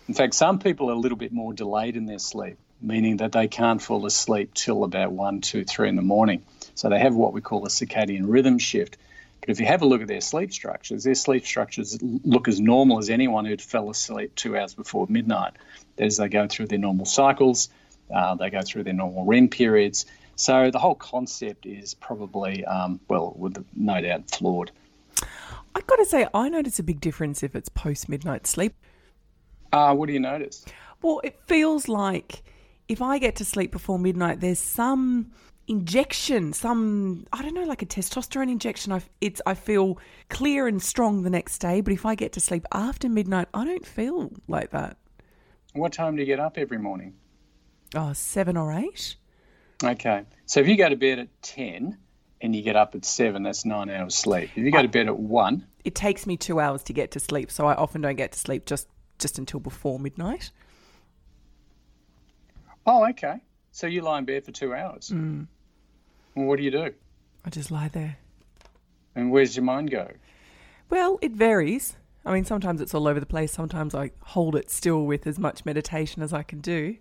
In 0.08 0.14
fact, 0.14 0.34
some 0.34 0.60
people 0.60 0.90
are 0.90 0.94
a 0.94 0.98
little 0.98 1.18
bit 1.18 1.32
more 1.32 1.54
delayed 1.54 1.96
in 1.96 2.06
their 2.06 2.20
sleep, 2.20 2.58
meaning 2.82 3.18
that 3.18 3.32
they 3.32 3.48
can't 3.48 3.82
fall 3.82 4.06
asleep 4.06 4.54
till 4.54 4.84
about 4.84 5.12
1, 5.12 5.42
2, 5.42 5.64
3 5.64 5.90
in 5.90 5.96
the 5.96 6.02
morning. 6.02 6.44
So 6.76 6.90
they 6.90 7.00
have 7.00 7.16
what 7.16 7.34
we 7.34 7.42
call 7.42 7.66
a 7.66 7.70
circadian 7.70 8.24
rhythm 8.28 8.58
shift. 8.58 8.98
But 9.40 9.50
if 9.50 9.60
you 9.60 9.66
have 9.66 9.82
a 9.82 9.86
look 9.86 10.02
at 10.02 10.08
their 10.08 10.22
sleep 10.22 10.54
structures, 10.54 11.04
their 11.04 11.16
sleep 11.16 11.46
structures 11.46 11.98
look 12.02 12.48
as 12.48 12.60
normal 12.60 13.00
as 13.00 13.10
anyone 13.10 13.46
who'd 13.46 13.62
fell 13.62 13.90
asleep 13.90 14.36
two 14.36 14.58
hours 14.58 14.74
before 14.74 15.08
midnight. 15.10 15.54
As 15.98 16.18
they 16.18 16.30
go 16.30 16.48
through 16.48 16.68
their 16.68 16.80
normal 16.80 17.06
cycles, 17.06 17.70
uh, 18.14 18.36
they 18.36 18.50
go 18.50 18.62
through 18.62 18.84
their 18.84 18.94
normal 18.94 19.26
REM 19.26 19.50
periods. 19.50 20.06
So 20.42 20.72
the 20.72 20.80
whole 20.80 20.96
concept 20.96 21.68
is 21.68 21.94
probably, 21.94 22.66
um, 22.66 23.00
well, 23.08 23.36
with 23.38 23.64
no 23.76 24.02
doubt, 24.02 24.32
flawed. 24.32 24.72
I've 25.76 25.86
got 25.86 25.98
to 25.98 26.06
say, 26.06 26.28
I 26.34 26.50
notice 26.50 26.80
a 26.80 26.84
big 26.84 27.00
difference 27.00 27.44
if 27.44 27.56
it's 27.56 27.70
post 27.70 28.10
midnight 28.10 28.48
sleep. 28.48 28.74
Uh, 29.72 29.94
what 29.94 30.08
do 30.08 30.14
you 30.14 30.20
notice? 30.20 30.66
Well, 31.04 31.22
it 31.24 31.40
feels 31.46 31.88
like 31.88 32.42
if 32.88 33.04
I 33.04 33.20
get 33.20 33.36
to 33.36 33.46
sleep 33.46 33.72
before 33.72 34.00
midnight, 34.00 34.40
there's 34.40 34.58
some 34.58 35.30
injection, 35.68 36.54
some 36.54 37.28
I 37.32 37.44
don't 37.44 37.54
know, 37.54 37.66
like 37.66 37.84
a 37.84 37.86
testosterone 37.86 38.50
injection. 38.50 38.92
I 38.92 39.04
it's 39.22 39.44
I 39.46 39.54
feel 39.54 40.00
clear 40.30 40.66
and 40.66 40.82
strong 40.82 41.22
the 41.22 41.30
next 41.30 41.60
day. 41.60 41.82
But 41.82 41.94
if 41.94 42.04
I 42.04 42.16
get 42.16 42.32
to 42.34 42.40
sleep 42.40 42.66
after 42.72 43.08
midnight, 43.08 43.48
I 43.54 43.64
don't 43.64 43.86
feel 43.86 44.32
like 44.48 44.72
that. 44.72 44.98
What 45.74 45.94
time 45.94 46.16
do 46.16 46.24
you 46.24 46.26
get 46.26 46.40
up 46.40 46.58
every 46.58 46.80
morning? 46.80 47.14
Oh, 47.94 48.14
seven 48.14 48.58
or 48.58 48.74
eight. 48.74 49.18
Okay, 49.84 50.24
so 50.46 50.60
if 50.60 50.68
you 50.68 50.78
go 50.78 50.90
to 50.90 50.96
bed 50.96 51.20
at 51.20 51.42
ten 51.42 51.98
and 52.42 52.56
you 52.56 52.62
get 52.62 52.76
up 52.76 52.96
at 52.96 53.06
seven, 53.06 53.44
that's 53.44 53.66
nine 53.66 53.90
hours 53.90 54.16
sleep. 54.16 54.52
If 54.56 54.64
you 54.64 54.72
go 54.72 54.82
to 54.82 54.88
bed 54.88 55.08
at 55.08 55.18
one, 55.18 55.66
it 55.84 55.96
takes 55.96 56.28
me 56.28 56.38
two 56.38 56.60
hours 56.60 56.84
to 56.84 56.94
get 56.94 57.12
to 57.12 57.20
sleep, 57.20 57.52
so 57.52 57.66
I 57.66 57.76
often 57.76 58.02
don't 58.02 58.16
get 58.16 58.32
to 58.34 58.40
sleep 58.40 58.66
just 58.66 58.88
just 59.20 59.38
until 59.38 59.60
before 59.60 60.00
midnight. 60.00 60.52
Oh, 62.86 63.08
okay. 63.10 63.42
So 63.72 63.88
you 63.88 64.02
lie 64.02 64.20
in 64.20 64.26
bed 64.26 64.44
for 64.44 64.52
two 64.52 64.74
hours. 64.74 65.10
Mm. 65.10 65.48
Well, 66.36 66.46
what 66.46 66.58
do 66.58 66.64
you 66.64 66.72
do? 66.72 66.94
I 67.46 67.50
just 67.50 67.72
lie 67.72 67.88
there. 67.88 68.18
And 69.16 69.32
where's 69.32 69.56
your 69.56 69.64
mind 69.64 69.92
go? 69.92 70.10
Well, 70.90 71.20
it 71.22 71.32
varies. 71.32 71.98
I 72.26 72.34
mean, 72.34 72.46
sometimes 72.46 72.82
it's 72.82 72.94
all 72.94 73.08
over 73.08 73.20
the 73.20 73.26
place. 73.26 73.52
Sometimes 73.52 73.96
I 73.96 74.12
hold 74.22 74.56
it 74.56 74.70
still 74.70 75.06
with 75.06 75.26
as 75.26 75.40
much 75.40 75.66
meditation 75.66 76.22
as 76.22 76.34
I 76.34 76.44
can 76.44 76.60
do. 76.60 76.98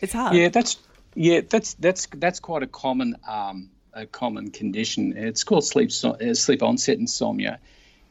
It's 0.00 0.12
hard. 0.12 0.34
Yeah, 0.34 0.48
that's 0.48 0.76
yeah, 1.14 1.40
that's 1.48 1.74
that's 1.74 2.06
that's 2.14 2.40
quite 2.40 2.62
a 2.62 2.66
common 2.66 3.16
um, 3.26 3.70
a 3.92 4.06
common 4.06 4.50
condition. 4.50 5.16
It's 5.16 5.44
called 5.44 5.64
sleep 5.64 5.90
uh, 6.04 6.34
sleep 6.34 6.62
onset 6.62 6.98
insomnia. 6.98 7.58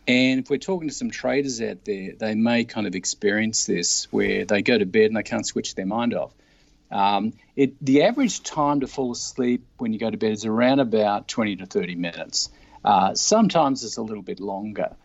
And 0.08 0.40
if 0.40 0.50
we're 0.50 0.58
talking 0.58 0.88
to 0.88 0.94
some 0.94 1.12
traders 1.12 1.62
out 1.62 1.84
there, 1.84 2.14
they 2.18 2.34
may 2.34 2.64
kind 2.64 2.88
of 2.88 2.96
experience 2.96 3.66
this 3.66 4.08
where 4.12 4.46
they 4.46 4.62
go 4.62 4.78
to 4.78 4.86
bed 4.86 5.08
and 5.08 5.18
they 5.18 5.24
can't 5.24 5.46
switch 5.46 5.76
their 5.76 5.86
mind 5.86 6.14
off. 6.14 6.34
Um, 6.90 7.34
it, 7.58 7.74
the 7.84 8.04
average 8.04 8.44
time 8.44 8.80
to 8.80 8.88
fall 8.88 9.12
asleep 9.12 9.66
when 9.78 9.92
you 9.92 10.00
go 10.00 10.10
to 10.10 10.16
bed 10.16 10.32
is 10.32 10.46
around 10.46 10.80
about 10.80 11.28
20 11.28 11.58
to 11.58 11.66
30 11.66 11.96
minutes. 11.96 12.50
Uh, 12.86 13.16
sometimes 13.16 13.84
it's 13.84 13.98
a 13.98 14.02
little 14.02 14.24
bit 14.24 14.40
longer. 14.40 14.96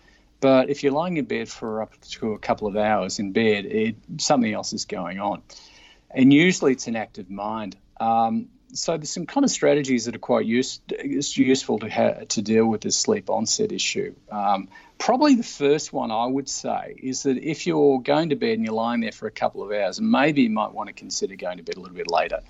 But 0.41 0.71
if 0.71 0.83
you're 0.83 0.93
lying 0.93 1.17
in 1.17 1.25
bed 1.25 1.49
for 1.49 1.83
up 1.83 2.01
to 2.01 2.33
a 2.33 2.39
couple 2.39 2.69
of 2.69 2.77
hours 2.77 3.19
in 3.19 3.33
bed, 3.33 3.65
it, 3.65 3.97
something 4.19 4.53
else 4.53 4.73
is 4.73 4.85
going 4.85 5.19
on. 5.19 5.43
And 6.11 6.33
usually 6.33 6.73
it's 6.73 6.87
an 6.87 6.97
active 6.97 7.31
mind. 7.31 7.77
Um, 8.01 8.49
so 8.75 8.97
there's 8.97 9.11
some 9.11 9.27
kind 9.27 9.45
of 9.45 9.51
strategies 9.51 10.07
that 10.07 10.15
are 10.15 10.21
quite 10.21 10.47
use, 10.47 10.81
useful 10.99 11.79
to 11.81 11.91
ha- 11.91 12.25
to 12.31 12.43
deal 12.43 12.67
with 12.67 12.81
this 12.81 12.97
sleep 12.97 13.29
onset 13.29 13.71
issue. 13.71 14.15
Um, 14.31 14.69
probably 14.99 15.35
the 15.35 15.43
first 15.43 15.93
one 15.93 16.11
I 16.11 16.25
would 16.25 16.49
say 16.49 16.97
is 17.03 17.25
that 17.25 17.37
if 17.37 17.67
you're 17.67 18.01
going 18.01 18.31
to 18.31 18.37
bed 18.37 18.55
and 18.55 18.65
you're 18.65 18.75
lying 18.75 19.01
there 19.01 19.13
for 19.13 19.27
a 19.27 19.31
couple 19.31 19.63
of 19.63 19.73
hours, 19.73 20.01
maybe 20.01 20.43
you 20.43 20.51
might 20.51 20.73
want 20.73 20.89
to 20.89 20.95
consider 20.95 21.37
going 21.37 21.59
to 21.59 21.63
bed 21.63 21.77
a 21.77 21.81
little 21.81 21.97
bit 21.97 22.11
later. 22.11 22.41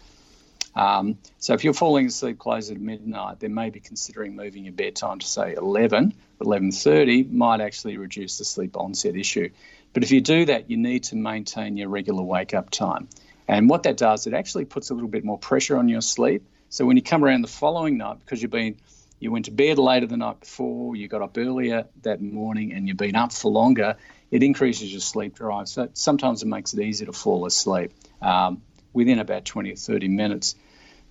Um, 0.74 1.18
so 1.38 1.54
if 1.54 1.64
you're 1.64 1.74
falling 1.74 2.06
asleep 2.06 2.38
close 2.38 2.70
at 2.70 2.80
midnight, 2.80 3.40
then 3.40 3.52
maybe 3.52 3.80
considering 3.80 4.36
moving 4.36 4.64
your 4.64 4.72
bedtime 4.72 5.18
to 5.18 5.26
say 5.26 5.54
11 5.54 6.14
11:30 6.40 7.30
might 7.30 7.60
actually 7.60 7.96
reduce 7.96 8.38
the 8.38 8.44
sleep 8.44 8.76
onset 8.76 9.16
issue. 9.16 9.50
But 9.92 10.02
if 10.02 10.10
you 10.10 10.20
do 10.20 10.46
that, 10.46 10.70
you 10.70 10.76
need 10.76 11.04
to 11.04 11.16
maintain 11.16 11.76
your 11.76 11.88
regular 11.88 12.22
wake 12.22 12.54
up 12.54 12.70
time. 12.70 13.08
And 13.48 13.68
what 13.68 13.82
that 13.84 13.96
does, 13.96 14.26
it 14.26 14.34
actually 14.34 14.64
puts 14.64 14.90
a 14.90 14.94
little 14.94 15.08
bit 15.08 15.24
more 15.24 15.38
pressure 15.38 15.76
on 15.76 15.88
your 15.88 16.00
sleep. 16.00 16.44
So 16.68 16.86
when 16.86 16.96
you 16.96 17.02
come 17.02 17.24
around 17.24 17.42
the 17.42 17.48
following 17.48 17.98
night, 17.98 18.18
because 18.20 18.40
you've 18.40 18.50
been 18.50 18.76
you 19.22 19.30
went 19.30 19.44
to 19.44 19.52
bed 19.52 19.78
later 19.78 20.06
the 20.06 20.16
night 20.16 20.40
before, 20.40 20.96
you 20.96 21.06
got 21.06 21.22
up 21.22 21.38
earlier 21.38 21.86
that 22.02 22.20
morning, 22.20 22.72
and 22.72 22.88
you've 22.88 22.96
been 22.96 23.14
up 23.14 23.32
for 23.32 23.52
longer, 23.52 23.96
it 24.32 24.42
increases 24.42 24.90
your 24.90 25.00
sleep 25.00 25.36
drive. 25.36 25.68
So 25.68 25.88
sometimes 25.92 26.42
it 26.42 26.46
makes 26.46 26.74
it 26.74 26.80
easier 26.80 27.06
to 27.06 27.12
fall 27.12 27.46
asleep 27.46 27.92
um, 28.20 28.62
within 28.92 29.20
about 29.20 29.44
20 29.44 29.70
or 29.70 29.76
30 29.76 30.08
minutes. 30.08 30.56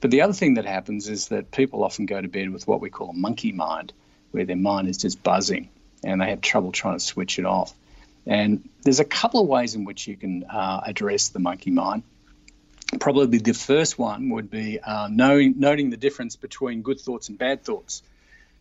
But 0.01 0.11
the 0.11 0.21
other 0.23 0.33
thing 0.33 0.55
that 0.55 0.65
happens 0.65 1.07
is 1.07 1.29
that 1.29 1.51
people 1.51 1.85
often 1.85 2.05
go 2.05 2.19
to 2.19 2.27
bed 2.27 2.49
with 2.49 2.67
what 2.67 2.81
we 2.81 2.89
call 2.89 3.11
a 3.11 3.13
monkey 3.13 3.53
mind, 3.53 3.93
where 4.31 4.43
their 4.43 4.57
mind 4.57 4.89
is 4.89 4.97
just 4.97 5.23
buzzing 5.23 5.69
and 6.03 6.19
they 6.19 6.31
have 6.31 6.41
trouble 6.41 6.73
trying 6.73 6.97
to 6.97 6.99
switch 6.99 7.39
it 7.39 7.45
off. 7.45 7.73
And 8.25 8.67
there's 8.83 8.99
a 8.99 9.05
couple 9.05 9.41
of 9.41 9.47
ways 9.47 9.73
in 9.75 9.85
which 9.85 10.07
you 10.07 10.17
can 10.17 10.43
uh, 10.43 10.81
address 10.85 11.29
the 11.29 11.39
monkey 11.39 11.71
mind. 11.71 12.03
Probably 13.01 13.39
the 13.39 13.55
first 13.55 13.97
one 13.97 14.29
would 14.29 14.51
be 14.51 14.79
uh, 14.79 15.09
knowing, 15.11 15.55
noting 15.57 15.89
the 15.89 15.97
difference 15.97 16.35
between 16.35 16.83
good 16.83 16.99
thoughts 16.99 17.29
and 17.29 17.37
bad 17.37 17.65
thoughts. 17.65 18.03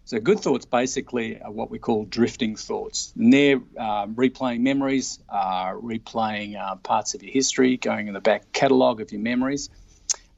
So, 0.06 0.18
good 0.18 0.40
thoughts 0.40 0.64
basically 0.64 1.42
are 1.42 1.50
what 1.50 1.70
we 1.70 1.78
call 1.78 2.06
drifting 2.06 2.56
thoughts. 2.56 3.12
And 3.18 3.30
they're 3.30 3.60
uh, 3.78 4.06
replaying 4.06 4.60
memories, 4.60 5.18
uh, 5.28 5.72
replaying 5.74 6.58
uh, 6.58 6.76
parts 6.76 7.12
of 7.12 7.22
your 7.22 7.30
history, 7.30 7.76
going 7.76 8.08
in 8.08 8.14
the 8.14 8.20
back 8.20 8.50
catalogue 8.50 9.02
of 9.02 9.12
your 9.12 9.20
memories. 9.20 9.68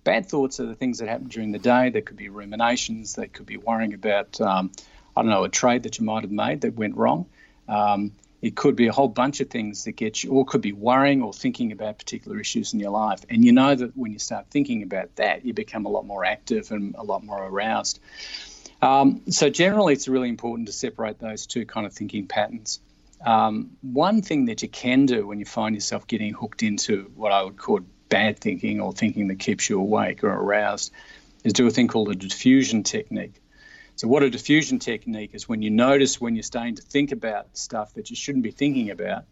Bad 0.02 0.26
thoughts 0.26 0.59
are 0.59 0.66
the 0.66 0.75
things 0.75 0.99
that 0.99 1.09
happen 1.09 1.28
during 1.28 1.52
the 1.52 1.61
day. 1.61 1.90
There 1.90 2.02
could 2.02 2.16
be 2.16 2.28
ruminations, 2.28 3.14
they 3.14 3.28
could 3.28 3.47
be 3.47 3.56
worrying 3.56 3.94
about, 3.94 4.40
um, 4.40 4.73
I 5.16 5.23
don't 5.23 5.30
know, 5.30 5.44
a 5.44 5.49
trade 5.49 5.85
that 5.85 6.00
you 6.00 6.04
might 6.04 6.23
have 6.23 6.32
made 6.32 6.62
that 6.62 6.75
went 6.75 6.97
wrong. 6.97 7.26
Um, 7.68 8.11
it 8.42 8.56
could 8.56 8.75
be 8.75 8.88
a 8.88 8.92
whole 8.92 9.08
bunch 9.08 9.40
of 9.40 9.49
things 9.49 9.84
that 9.84 9.92
get 9.92 10.22
you, 10.22 10.32
or 10.32 10.44
could 10.44 10.61
be 10.61 10.72
worrying 10.72 11.22
or 11.22 11.32
thinking 11.32 11.70
about 11.70 11.99
particular 11.99 12.40
issues 12.40 12.75
in 12.75 12.80
your 12.80 12.90
life. 12.90 13.20
And 13.30 13.44
you 13.44 13.52
know 13.52 13.72
that 13.75 13.96
when 13.96 14.12
you 14.12 14.18
start 14.18 14.49
thinking 14.50 14.82
about 14.82 15.14
that, 15.16 15.46
you 15.46 15.54
become 15.54 15.87
a 15.87 15.88
lot 15.88 16.04
more 16.04 16.25
active 16.25 16.72
and 16.72 16.96
a 16.96 17.04
lot 17.04 17.25
more 17.25 17.42
aroused. 17.42 18.00
Um, 18.82 19.22
so, 19.30 19.49
generally, 19.49 19.92
it's 19.92 20.08
really 20.08 20.28
important 20.28 20.66
to 20.66 20.72
separate 20.72 21.20
those 21.20 21.46
two 21.46 21.64
kind 21.64 21.87
of 21.87 21.92
thinking 21.92 22.26
patterns. 22.26 22.80
Um, 23.25 23.76
one 23.80 24.22
thing 24.22 24.46
that 24.46 24.62
you 24.62 24.68
can 24.68 25.06
do 25.06 25.25
when 25.25 25.38
you 25.38 25.44
find 25.44 25.76
yourself 25.76 26.08
getting 26.08 26.34
hooked 26.34 26.64
into 26.64 27.12
what 27.14 27.30
I 27.30 27.44
would 27.44 27.56
call 27.56 27.78
bad 28.08 28.40
thinking 28.40 28.80
or 28.80 28.92
thinking 28.92 29.28
that 29.28 29.38
keeps 29.38 29.70
you 29.70 29.78
awake 29.78 30.25
or 30.25 30.30
aroused 30.30 30.92
is 31.44 31.52
do 31.52 31.66
a 31.66 31.70
thing 31.70 31.87
called 31.87 32.11
a 32.11 32.16
diffusion 32.16 32.82
technique. 32.82 33.41
So, 34.02 34.09
what 34.09 34.25
a 34.25 34.30
diffusion 34.30 34.80
technique 34.80 35.30
is 35.32 35.49
when 35.49 35.62
you 35.62 35.71
notice 35.71 36.21
when 36.21 36.35
you're 36.35 36.42
starting 36.42 36.75
to 36.75 36.82
think 36.82 37.12
about 37.12 37.56
stuff 37.56 37.94
that 37.94 38.11
you 38.11 38.16
shouldn't 38.16 38.42
be 38.42 38.50
thinking 38.50 38.90
about 38.90 39.23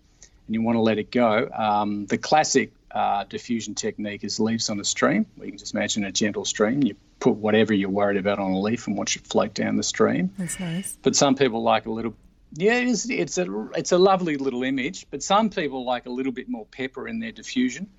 and 0.46 0.54
you 0.54 0.62
want 0.62 0.76
to 0.76 0.80
let 0.80 0.96
it 0.96 1.10
go. 1.10 1.48
Um, 1.52 2.06
the 2.06 2.18
classic 2.18 2.70
uh, 2.92 3.24
diffusion 3.24 3.74
technique 3.74 4.22
is 4.22 4.38
leaves 4.38 4.70
on 4.70 4.78
a 4.78 4.84
stream. 4.84 5.26
You 5.38 5.48
can 5.48 5.58
just 5.58 5.74
imagine 5.74 6.04
a 6.04 6.12
gentle 6.12 6.44
stream. 6.44 6.84
You 6.84 6.94
put 7.18 7.34
whatever 7.34 7.74
you're 7.74 7.90
worried 7.90 8.16
about 8.16 8.38
on 8.38 8.52
a 8.52 8.60
leaf 8.60 8.86
and 8.86 8.96
watch 8.96 9.16
it 9.16 9.26
float 9.26 9.54
down 9.54 9.74
the 9.74 9.82
stream. 9.82 10.30
That's 10.38 10.60
nice. 10.60 10.96
But 11.02 11.16
some 11.16 11.34
people 11.34 11.64
like 11.64 11.86
a 11.86 11.90
little. 11.90 12.14
Yeah, 12.52 12.78
it's, 12.78 13.10
it's 13.10 13.38
a 13.38 13.70
it's 13.74 13.90
a 13.90 13.98
lovely 13.98 14.36
little 14.36 14.62
image. 14.62 15.08
But 15.10 15.24
some 15.24 15.50
people 15.50 15.84
like 15.84 16.06
a 16.06 16.10
little 16.10 16.30
bit 16.30 16.48
more 16.48 16.66
pepper 16.66 17.08
in 17.08 17.18
their 17.18 17.32
diffusion. 17.32 17.90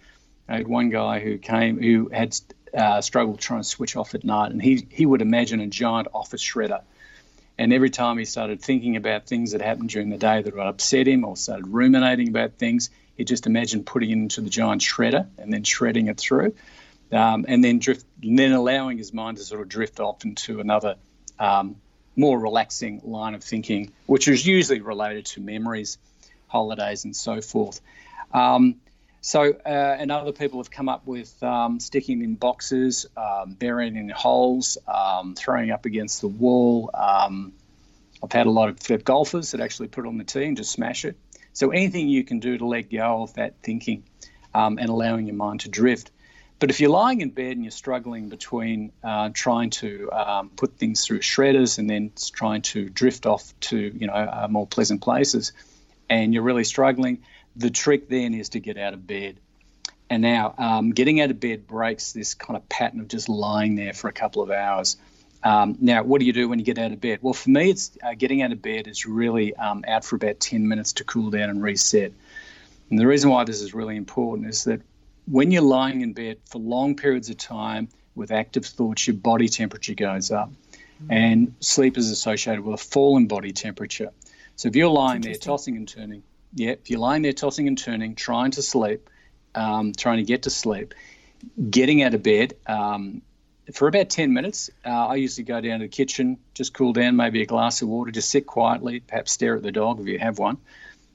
I 0.48 0.56
had 0.56 0.70
one 0.70 0.90
guy 0.90 1.20
who 1.20 1.38
came 1.38 1.82
who 1.82 2.08
had 2.14 2.34
uh, 2.74 3.02
struggled 3.02 3.40
trying 3.40 3.62
to 3.62 3.68
switch 3.68 3.96
off 3.96 4.16
at 4.16 4.24
night, 4.24 4.52
and 4.52 4.62
he 4.62 4.88
he 4.90 5.06
would 5.06 5.22
imagine 5.22 5.60
a 5.60 5.68
giant 5.68 6.08
office 6.14 6.44
shredder. 6.44 6.82
And 7.58 7.74
every 7.74 7.90
time 7.90 8.18
he 8.18 8.26
started 8.26 8.62
thinking 8.62 8.96
about 8.96 9.28
things 9.28 9.52
that 9.52 9.62
happened 9.62 9.90
during 9.90 10.10
the 10.10 10.18
day 10.18 10.42
that 10.42 10.56
would 10.56 10.66
upset 10.66 11.08
him, 11.08 11.26
or 11.26 11.36
started 11.38 11.68
ruminating 11.68 12.30
about 12.30 12.54
things, 12.54 12.90
he 13.18 13.24
just 13.24 13.46
imagined 13.46 13.86
putting 13.86 14.10
it 14.10 14.14
into 14.14 14.42
the 14.42 14.50
giant 14.50 14.82
shredder 14.82 15.28
and 15.38 15.54
then 15.54 15.64
shredding 15.64 16.08
it 16.08 16.18
through, 16.18 16.56
um, 17.12 17.46
and 17.48 17.64
then 17.64 17.80
drift, 17.80 18.06
and 18.24 18.40
then 18.40 18.52
allowing 18.54 18.98
his 18.98 19.14
mind 19.14 19.38
to 19.38 19.44
sort 19.44 19.62
of 19.62 19.70
drift 19.70 20.00
off 20.00 20.24
into 20.26 20.60
another 20.60 20.96
um, 21.40 21.76
more 22.16 22.40
relaxing 22.40 23.02
line 23.04 23.36
of 23.36 23.44
thinking, 23.44 23.92
which 24.06 24.28
is 24.28 24.46
usually 24.46 24.82
related 24.82 25.26
to 25.26 25.42
memories, 25.42 25.98
holidays, 26.48 27.06
and 27.06 27.16
so 27.16 27.42
forth. 27.42 27.82
Um, 28.34 28.76
so, 29.22 29.54
uh, 29.54 29.70
and 29.70 30.12
other 30.12 30.32
people 30.32 30.60
have 30.60 30.72
come 30.72 30.90
up 30.90 31.06
with 31.06 31.42
um, 31.44 31.80
sticking 31.80 32.24
in 32.24 32.36
boxes, 32.36 33.06
um, 33.16 33.54
burying 33.54 33.96
in 33.96 34.10
holes, 34.10 34.80
um, 34.88 35.36
throwing 35.36 35.70
up 35.70 35.86
against 35.86 36.22
the 36.22 36.28
wall. 36.28 36.90
Um, 36.94 37.54
I've 38.24 38.32
had 38.32 38.48
a 38.48 38.52
lot 38.52 38.70
of 38.70 39.06
golfers 39.06 39.52
that 39.52 39.62
actually 39.62 39.90
put 39.90 40.06
it 40.06 40.08
on 40.08 40.18
the 40.18 40.24
tee 40.24 40.46
and 40.46 40.58
just 40.58 40.72
smash 40.72 41.06
it. 41.06 41.18
So, 41.54 41.70
anything 41.70 42.10
you 42.10 42.24
can 42.24 42.40
do 42.40 42.58
to 42.58 42.66
let 42.66 42.92
go 42.92 43.22
of 43.22 43.36
that 43.36 43.62
thinking 43.62 44.04
um, 44.56 44.80
and 44.80 44.90
allowing 44.90 45.28
your 45.28 45.36
mind 45.36 45.62
to 45.62 45.70
drift. 45.70 46.10
But 46.58 46.70
if 46.70 46.80
you're 46.80 46.92
lying 46.92 47.22
in 47.22 47.30
bed 47.30 47.54
and 47.54 47.64
you're 47.64 47.72
struggling 47.72 48.30
between 48.30 48.92
uh, 49.04 49.30
trying 49.34 49.72
to 49.72 50.12
um, 50.12 50.50
put 50.50 50.78
things 50.78 51.06
through 51.06 51.20
shredders 51.20 51.80
and 51.80 51.90
then 51.90 52.12
trying 52.34 52.62
to 52.64 52.90
drift 52.90 53.26
off 53.26 53.54
to 53.62 53.78
you 53.78 54.08
know 54.08 54.14
uh, 54.14 54.48
more 54.50 54.66
pleasant 54.66 55.02
places, 55.02 55.54
and 56.10 56.34
you're 56.34 56.44
really 56.44 56.64
struggling, 56.64 57.24
the 57.56 57.70
trick 57.70 58.10
then 58.10 58.34
is 58.34 58.50
to 58.50 58.60
get 58.60 58.78
out 58.78 58.94
of 58.94 59.06
bed. 59.06 59.38
And 60.10 60.22
now, 60.22 60.54
um, 60.58 60.92
getting 60.92 61.22
out 61.22 61.32
of 61.32 61.40
bed 61.40 61.68
breaks 61.68 62.12
this 62.12 62.34
kind 62.34 62.58
of 62.58 62.68
pattern 62.68 63.00
of 63.00 63.08
just 63.08 63.30
lying 63.30 63.76
there 63.76 63.94
for 63.94 64.10
a 64.10 64.14
couple 64.14 64.42
of 64.42 64.52
hours. 64.52 64.98
Um, 65.44 65.78
now, 65.80 66.04
what 66.04 66.20
do 66.20 66.26
you 66.26 66.34
do 66.34 66.50
when 66.50 66.60
you 66.60 66.66
get 66.66 66.78
out 66.78 66.92
of 66.92 67.00
bed? 67.00 67.20
Well, 67.22 67.34
for 67.34 67.50
me, 67.50 67.70
it's 67.70 67.98
uh, 68.04 68.14
getting 68.16 68.42
out 68.42 68.52
of 68.52 68.62
bed 68.62 68.88
is 68.88 69.06
really 69.06 69.56
um, 69.56 69.84
out 69.88 70.04
for 70.04 70.16
about 70.16 70.40
10 70.40 70.68
minutes 70.68 70.94
to 70.94 71.04
cool 71.04 71.30
down 71.30 71.50
and 71.50 71.64
reset. 71.64 72.12
And 72.90 73.00
the 73.00 73.08
reason 73.08 73.30
why 73.30 73.46
this 73.46 73.62
is 73.62 73.74
really 73.74 73.96
important 73.96 74.50
is 74.50 74.66
that 74.66 74.82
when 75.28 75.50
you're 75.50 75.62
lying 75.62 76.02
in 76.02 76.14
bed 76.14 76.38
for 76.46 76.60
long 76.60 76.96
periods 76.96 77.30
of 77.30 77.38
time 77.38 77.88
with 78.14 78.32
active 78.32 78.66
thoughts, 78.66 79.08
your 79.08 79.16
body 79.16 79.48
temperature 79.48 79.94
goes 79.94 80.30
up. 80.30 80.52
Mm-hmm. 80.52 81.12
And 81.12 81.56
sleep 81.62 81.98
is 81.98 82.12
associated 82.12 82.64
with 82.64 82.82
a 82.82 82.84
fall 82.84 83.18
in 83.18 83.28
body 83.28 83.54
temperature. 83.54 84.12
So 84.58 84.68
if 84.68 84.76
you're 84.76 84.90
lying 84.90 85.22
there 85.22 85.36
tossing 85.36 85.78
and 85.78 85.88
turning, 85.88 86.22
yeah, 86.54 86.72
if 86.72 86.90
you're 86.90 87.00
lying 87.00 87.22
there 87.22 87.34
tossing 87.34 87.68
and 87.68 87.78
turning, 87.78 88.16
trying 88.16 88.52
to 88.52 88.62
sleep, 88.62 89.10
um, 89.56 89.94
trying 89.94 90.18
to 90.18 90.24
get 90.24 90.44
to 90.44 90.50
sleep, 90.50 90.94
getting 91.70 92.04
out 92.04 92.14
of 92.14 92.24
bed 92.24 92.54
um, 92.68 93.22
for 93.74 93.88
about 93.88 94.10
10 94.10 94.34
minutes. 94.34 94.70
Uh, 94.86 95.08
I 95.08 95.16
usually 95.16 95.46
go 95.46 95.62
down 95.62 95.80
to 95.80 95.86
the 95.86 95.90
kitchen, 95.90 96.38
just 96.54 96.74
cool 96.74 96.94
down, 96.94 97.16
maybe 97.16 97.42
a 97.42 97.46
glass 97.46 97.82
of 97.82 97.88
water, 97.88 98.12
just 98.12 98.30
sit 98.30 98.46
quietly, 98.46 99.00
perhaps 99.00 99.32
stare 99.32 99.56
at 99.56 99.64
the 99.64 99.72
dog 99.72 100.00
if 100.00 100.08
you 100.08 100.20
have 100.20 100.40
one. 100.40 100.58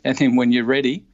And 0.04 0.16
then 0.16 0.36
when 0.36 0.52
you're 0.52 0.64
ready, 0.64 1.04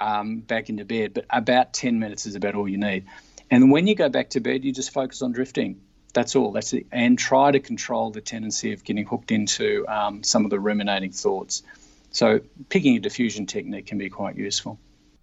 um, 0.00 0.40
back 0.40 0.70
into 0.70 0.84
bed. 0.84 1.14
But 1.14 1.26
about 1.30 1.72
10 1.72 1.98
minutes 1.98 2.26
is 2.26 2.34
about 2.34 2.54
all 2.54 2.68
you 2.68 2.78
need. 2.78 3.06
And 3.50 3.70
when 3.70 3.86
you 3.86 3.94
go 3.94 4.08
back 4.08 4.30
to 4.30 4.40
bed, 4.40 4.64
you 4.64 4.72
just 4.72 4.92
focus 4.92 5.22
on 5.22 5.32
drifting. 5.32 5.80
That's 6.12 6.34
all. 6.34 6.52
That's 6.52 6.72
it. 6.72 6.86
And 6.90 7.18
try 7.18 7.52
to 7.52 7.60
control 7.60 8.10
the 8.10 8.20
tendency 8.20 8.72
of 8.72 8.82
getting 8.82 9.04
hooked 9.04 9.30
into 9.30 9.86
um, 9.86 10.22
some 10.24 10.44
of 10.44 10.50
the 10.50 10.58
ruminating 10.58 11.12
thoughts. 11.12 11.62
So 12.10 12.40
picking 12.68 12.96
a 12.96 13.00
diffusion 13.00 13.46
technique 13.46 13.86
can 13.86 13.98
be 13.98 14.10
quite 14.10 14.36
useful. 14.36 14.78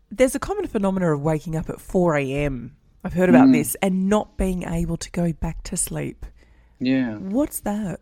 There's 0.09 0.35
a 0.35 0.39
common 0.39 0.67
phenomenon 0.67 1.11
of 1.11 1.21
waking 1.21 1.55
up 1.55 1.69
at 1.69 1.81
4 1.81 2.15
a.m. 2.15 2.75
I've 3.03 3.13
heard 3.13 3.29
about 3.29 3.47
mm. 3.47 3.53
this 3.53 3.75
and 3.81 4.09
not 4.09 4.37
being 4.37 4.63
able 4.63 4.97
to 4.97 5.11
go 5.11 5.33
back 5.33 5.63
to 5.63 5.77
sleep. 5.77 6.25
Yeah. 6.79 7.15
What's 7.15 7.61
that? 7.61 7.99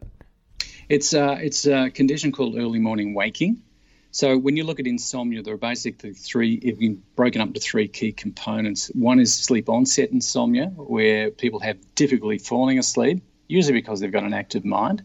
It's 0.88 1.14
uh, 1.14 1.38
it's 1.42 1.66
a 1.66 1.90
condition 1.90 2.32
called 2.32 2.58
early 2.58 2.80
morning 2.80 3.14
waking. 3.14 3.62
So 4.12 4.38
when 4.38 4.56
you 4.56 4.64
look 4.64 4.80
at 4.80 4.88
insomnia, 4.88 5.42
there 5.42 5.56
are 5.56 5.58
basically 5.58 6.14
three. 6.14 6.54
It's 6.54 6.78
been 6.78 7.02
broken 7.16 7.42
up 7.42 7.54
to 7.54 7.60
three 7.60 7.88
key 7.88 8.12
components. 8.14 8.88
One 8.94 9.20
is 9.20 9.34
sleep 9.34 9.68
onset 9.68 10.12
insomnia, 10.12 10.68
where 10.68 11.32
people 11.32 11.60
have 11.60 11.78
difficulty 11.96 12.38
falling 12.38 12.80
asleep, 12.80 13.24
usually 13.48 13.74
because 13.74 14.00
they've 14.00 14.12
got 14.12 14.24
an 14.24 14.34
active 14.34 14.64
mind 14.64 15.04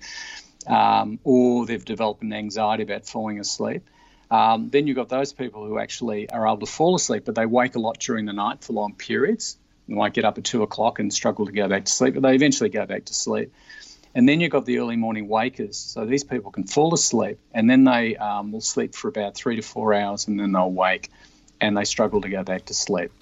um, 0.71 1.19
or 1.25 1.67
they've 1.67 1.85
developed 1.85 2.23
an 2.23 2.33
anxiety 2.33 2.85
about 2.85 3.07
falling 3.07 3.41
asleep. 3.41 3.83
Um, 4.31 4.69
then 4.69 4.87
you've 4.87 4.97
got 4.97 5.09
those 5.09 5.33
people 5.33 5.67
who 5.67 5.79
actually 5.79 6.31
are 6.31 6.47
able 6.47 6.59
to 6.59 6.67
fall 6.67 6.95
asleep, 6.95 7.25
but 7.25 7.35
they 7.35 7.47
wake 7.47 7.75
a 7.75 7.81
lot 7.81 7.99
during 7.99 8.27
the 8.27 8.33
night 8.33 8.63
for 8.63 8.73
long 8.73 8.95
periods. 8.95 9.59
They 9.89 9.95
might 9.97 10.15
get 10.15 10.25
up 10.25 10.39
at 10.39 10.45
two 10.45 10.63
o'clock 10.63 11.01
and 11.01 11.13
struggle 11.13 11.47
to 11.47 11.53
go 11.53 11.69
back 11.69 11.87
to 11.87 11.93
sleep, 11.93 12.15
but 12.15 12.23
they 12.23 12.37
eventually 12.37 12.71
go 12.71 12.87
back 12.87 13.07
to 13.07 13.15
sleep. 13.15 13.53
And 14.15 14.29
then 14.29 14.41
you've 14.41 14.53
got 14.53 14.65
the 14.65 14.79
early 14.79 14.97
morning 14.97 15.29
wakers. 15.29 15.75
So 15.75 16.05
these 16.05 16.23
people 16.23 16.53
can 16.53 16.65
fall 16.65 16.95
asleep 16.95 17.39
and 17.53 17.69
then 17.69 17.85
they 17.85 18.17
um, 18.17 18.53
will 18.53 18.61
sleep 18.61 18.95
for 18.95 19.09
about 19.09 19.35
three 19.35 19.57
to 19.57 19.63
four 19.63 19.93
hours 19.95 20.29
and 20.29 20.39
then 20.39 20.53
they'll 20.53 20.71
wake 20.71 21.11
and 21.61 21.77
they 21.77 21.85
struggle 21.85 22.21
to 22.21 22.29
go 22.29 22.45
back 22.45 22.67
to 22.67 22.75
sleep. 22.75 23.13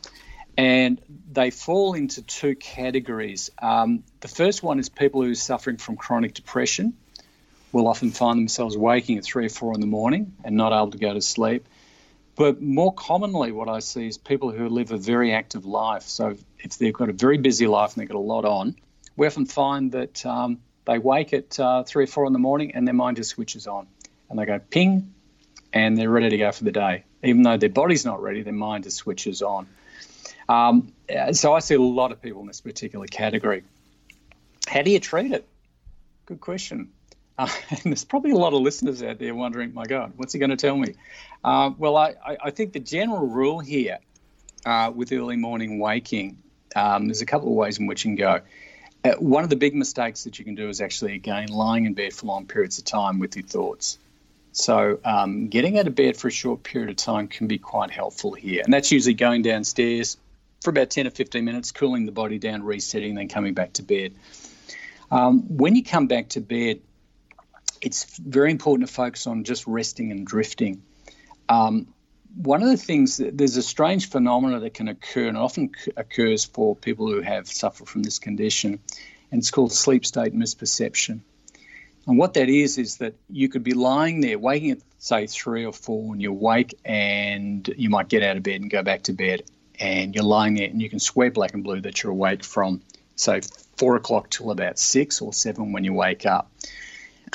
And 0.56 1.00
they 1.30 1.50
fall 1.50 1.94
into 1.94 2.20
two 2.22 2.56
categories. 2.56 3.50
Um, 3.60 4.02
the 4.20 4.28
first 4.28 4.62
one 4.62 4.78
is 4.78 4.88
people 4.88 5.22
who 5.22 5.30
are 5.30 5.34
suffering 5.34 5.76
from 5.76 5.96
chronic 5.96 6.34
depression 6.34 6.94
will 7.72 7.88
often 7.88 8.10
find 8.10 8.38
themselves 8.38 8.76
waking 8.76 9.18
at 9.18 9.24
three 9.24 9.46
or 9.46 9.50
four 9.50 9.74
in 9.74 9.80
the 9.80 9.86
morning 9.86 10.34
and 10.44 10.56
not 10.56 10.72
able 10.72 10.90
to 10.90 10.98
go 10.98 11.12
to 11.12 11.20
sleep. 11.20 11.66
But 12.36 12.62
more 12.62 12.94
commonly, 12.94 13.50
what 13.50 13.68
I 13.68 13.80
see 13.80 14.06
is 14.06 14.16
people 14.16 14.52
who 14.52 14.68
live 14.68 14.92
a 14.92 14.96
very 14.96 15.32
active 15.32 15.66
life. 15.66 16.04
So 16.04 16.36
if 16.60 16.78
they've 16.78 16.92
got 16.92 17.08
a 17.08 17.12
very 17.12 17.38
busy 17.38 17.66
life 17.66 17.94
and 17.94 18.00
they've 18.00 18.08
got 18.08 18.16
a 18.16 18.20
lot 18.20 18.44
on, 18.44 18.76
we 19.16 19.26
often 19.26 19.44
find 19.44 19.92
that 19.92 20.24
um, 20.24 20.60
they 20.84 20.98
wake 20.98 21.32
at 21.32 21.58
uh, 21.58 21.82
three 21.82 22.04
or 22.04 22.06
four 22.06 22.26
in 22.26 22.32
the 22.32 22.38
morning 22.38 22.72
and 22.74 22.86
their 22.86 22.94
mind 22.94 23.16
just 23.16 23.30
switches 23.30 23.66
on 23.66 23.88
and 24.30 24.38
they 24.38 24.46
go 24.46 24.58
ping 24.58 25.12
and 25.72 25.98
they're 25.98 26.10
ready 26.10 26.30
to 26.30 26.38
go 26.38 26.52
for 26.52 26.64
the 26.64 26.72
day. 26.72 27.04
Even 27.24 27.42
though 27.42 27.56
their 27.56 27.68
body's 27.68 28.04
not 28.04 28.22
ready, 28.22 28.42
their 28.42 28.52
mind 28.52 28.84
just 28.84 28.96
switches 28.98 29.42
on. 29.42 29.66
Um, 30.48 30.92
so 31.32 31.52
I 31.52 31.58
see 31.58 31.74
a 31.74 31.80
lot 31.80 32.12
of 32.12 32.22
people 32.22 32.40
in 32.42 32.46
this 32.46 32.60
particular 32.60 33.06
category. 33.06 33.64
How 34.66 34.82
do 34.82 34.90
you 34.90 35.00
treat 35.00 35.32
it? 35.32 35.46
Good 36.26 36.40
question. 36.40 36.92
Uh, 37.38 37.48
and 37.70 37.80
there's 37.84 38.04
probably 38.04 38.32
a 38.32 38.36
lot 38.36 38.52
of 38.52 38.60
listeners 38.60 39.02
out 39.02 39.18
there 39.18 39.34
wondering, 39.34 39.72
my 39.72 39.84
God, 39.84 40.12
what's 40.16 40.32
he 40.32 40.38
going 40.38 40.50
to 40.50 40.56
tell 40.56 40.76
me? 40.76 40.94
Uh, 41.44 41.70
well, 41.78 41.96
I, 41.96 42.14
I, 42.42 42.50
think 42.50 42.72
the 42.72 42.80
general 42.80 43.26
rule 43.26 43.60
here 43.60 43.98
uh, 44.66 44.90
with 44.94 45.12
early 45.12 45.36
morning 45.36 45.78
waking, 45.78 46.38
um, 46.74 47.06
there's 47.06 47.22
a 47.22 47.26
couple 47.26 47.48
of 47.48 47.54
ways 47.54 47.78
in 47.78 47.86
which 47.86 48.04
you 48.04 48.10
can 48.10 48.16
go. 48.16 48.40
Uh, 49.04 49.12
one 49.20 49.44
of 49.44 49.50
the 49.50 49.56
big 49.56 49.74
mistakes 49.74 50.24
that 50.24 50.38
you 50.40 50.44
can 50.44 50.56
do 50.56 50.68
is 50.68 50.80
actually, 50.80 51.14
again, 51.14 51.48
lying 51.48 51.86
in 51.86 51.94
bed 51.94 52.12
for 52.12 52.26
long 52.26 52.46
periods 52.46 52.78
of 52.78 52.84
time 52.84 53.20
with 53.20 53.36
your 53.36 53.46
thoughts. 53.46 53.98
So, 54.50 54.98
um, 55.04 55.46
getting 55.48 55.78
out 55.78 55.86
of 55.86 55.94
bed 55.94 56.16
for 56.16 56.26
a 56.26 56.32
short 56.32 56.64
period 56.64 56.90
of 56.90 56.96
time 56.96 57.28
can 57.28 57.46
be 57.46 57.58
quite 57.58 57.92
helpful 57.92 58.32
here. 58.32 58.62
And 58.64 58.72
that's 58.72 58.90
usually 58.90 59.14
going 59.14 59.42
downstairs 59.42 60.16
for 60.62 60.70
about 60.70 60.90
10 60.90 61.06
or 61.06 61.10
15 61.10 61.44
minutes, 61.44 61.70
cooling 61.70 62.06
the 62.06 62.12
body 62.12 62.40
down, 62.40 62.64
resetting, 62.64 63.14
then 63.14 63.28
coming 63.28 63.54
back 63.54 63.74
to 63.74 63.82
bed. 63.84 64.14
Um, 65.12 65.42
when 65.56 65.76
you 65.76 65.84
come 65.84 66.08
back 66.08 66.30
to 66.30 66.40
bed, 66.40 66.80
it's 67.80 68.18
very 68.18 68.50
important 68.50 68.88
to 68.88 68.94
focus 68.94 69.26
on 69.26 69.44
just 69.44 69.66
resting 69.66 70.10
and 70.10 70.26
drifting. 70.26 70.82
Um, 71.48 71.88
one 72.36 72.62
of 72.62 72.68
the 72.68 72.76
things 72.76 73.16
there's 73.16 73.56
a 73.56 73.62
strange 73.62 74.10
phenomenon 74.10 74.60
that 74.60 74.74
can 74.74 74.88
occur 74.88 75.28
and 75.28 75.36
often 75.36 75.70
occurs 75.96 76.44
for 76.44 76.76
people 76.76 77.10
who 77.10 77.20
have 77.20 77.48
suffered 77.48 77.88
from 77.88 78.02
this 78.02 78.18
condition, 78.18 78.78
and 79.30 79.40
it's 79.40 79.50
called 79.50 79.72
sleep 79.72 80.04
state 80.04 80.34
misperception. 80.34 81.20
And 82.06 82.16
what 82.16 82.34
that 82.34 82.48
is 82.48 82.78
is 82.78 82.98
that 82.98 83.14
you 83.28 83.48
could 83.48 83.64
be 83.64 83.74
lying 83.74 84.20
there, 84.20 84.38
waking 84.38 84.70
at 84.72 84.78
say 84.98 85.26
three 85.26 85.64
or 85.64 85.72
four, 85.72 86.12
and 86.12 86.22
you're 86.22 86.32
awake 86.32 86.74
and 86.84 87.68
you 87.76 87.90
might 87.90 88.08
get 88.08 88.22
out 88.22 88.36
of 88.36 88.42
bed 88.42 88.60
and 88.60 88.70
go 88.70 88.82
back 88.82 89.02
to 89.04 89.12
bed, 89.12 89.42
and 89.78 90.14
you're 90.14 90.24
lying 90.24 90.54
there, 90.54 90.68
and 90.68 90.80
you 90.80 90.90
can 90.90 91.00
swear 91.00 91.30
black 91.30 91.54
and 91.54 91.64
blue 91.64 91.80
that 91.80 92.02
you're 92.02 92.12
awake 92.12 92.44
from 92.44 92.82
say 93.16 93.40
four 93.76 93.96
o'clock 93.96 94.30
till 94.30 94.50
about 94.50 94.78
six 94.78 95.20
or 95.20 95.32
seven 95.32 95.72
when 95.72 95.84
you 95.84 95.92
wake 95.92 96.24
up. 96.24 96.50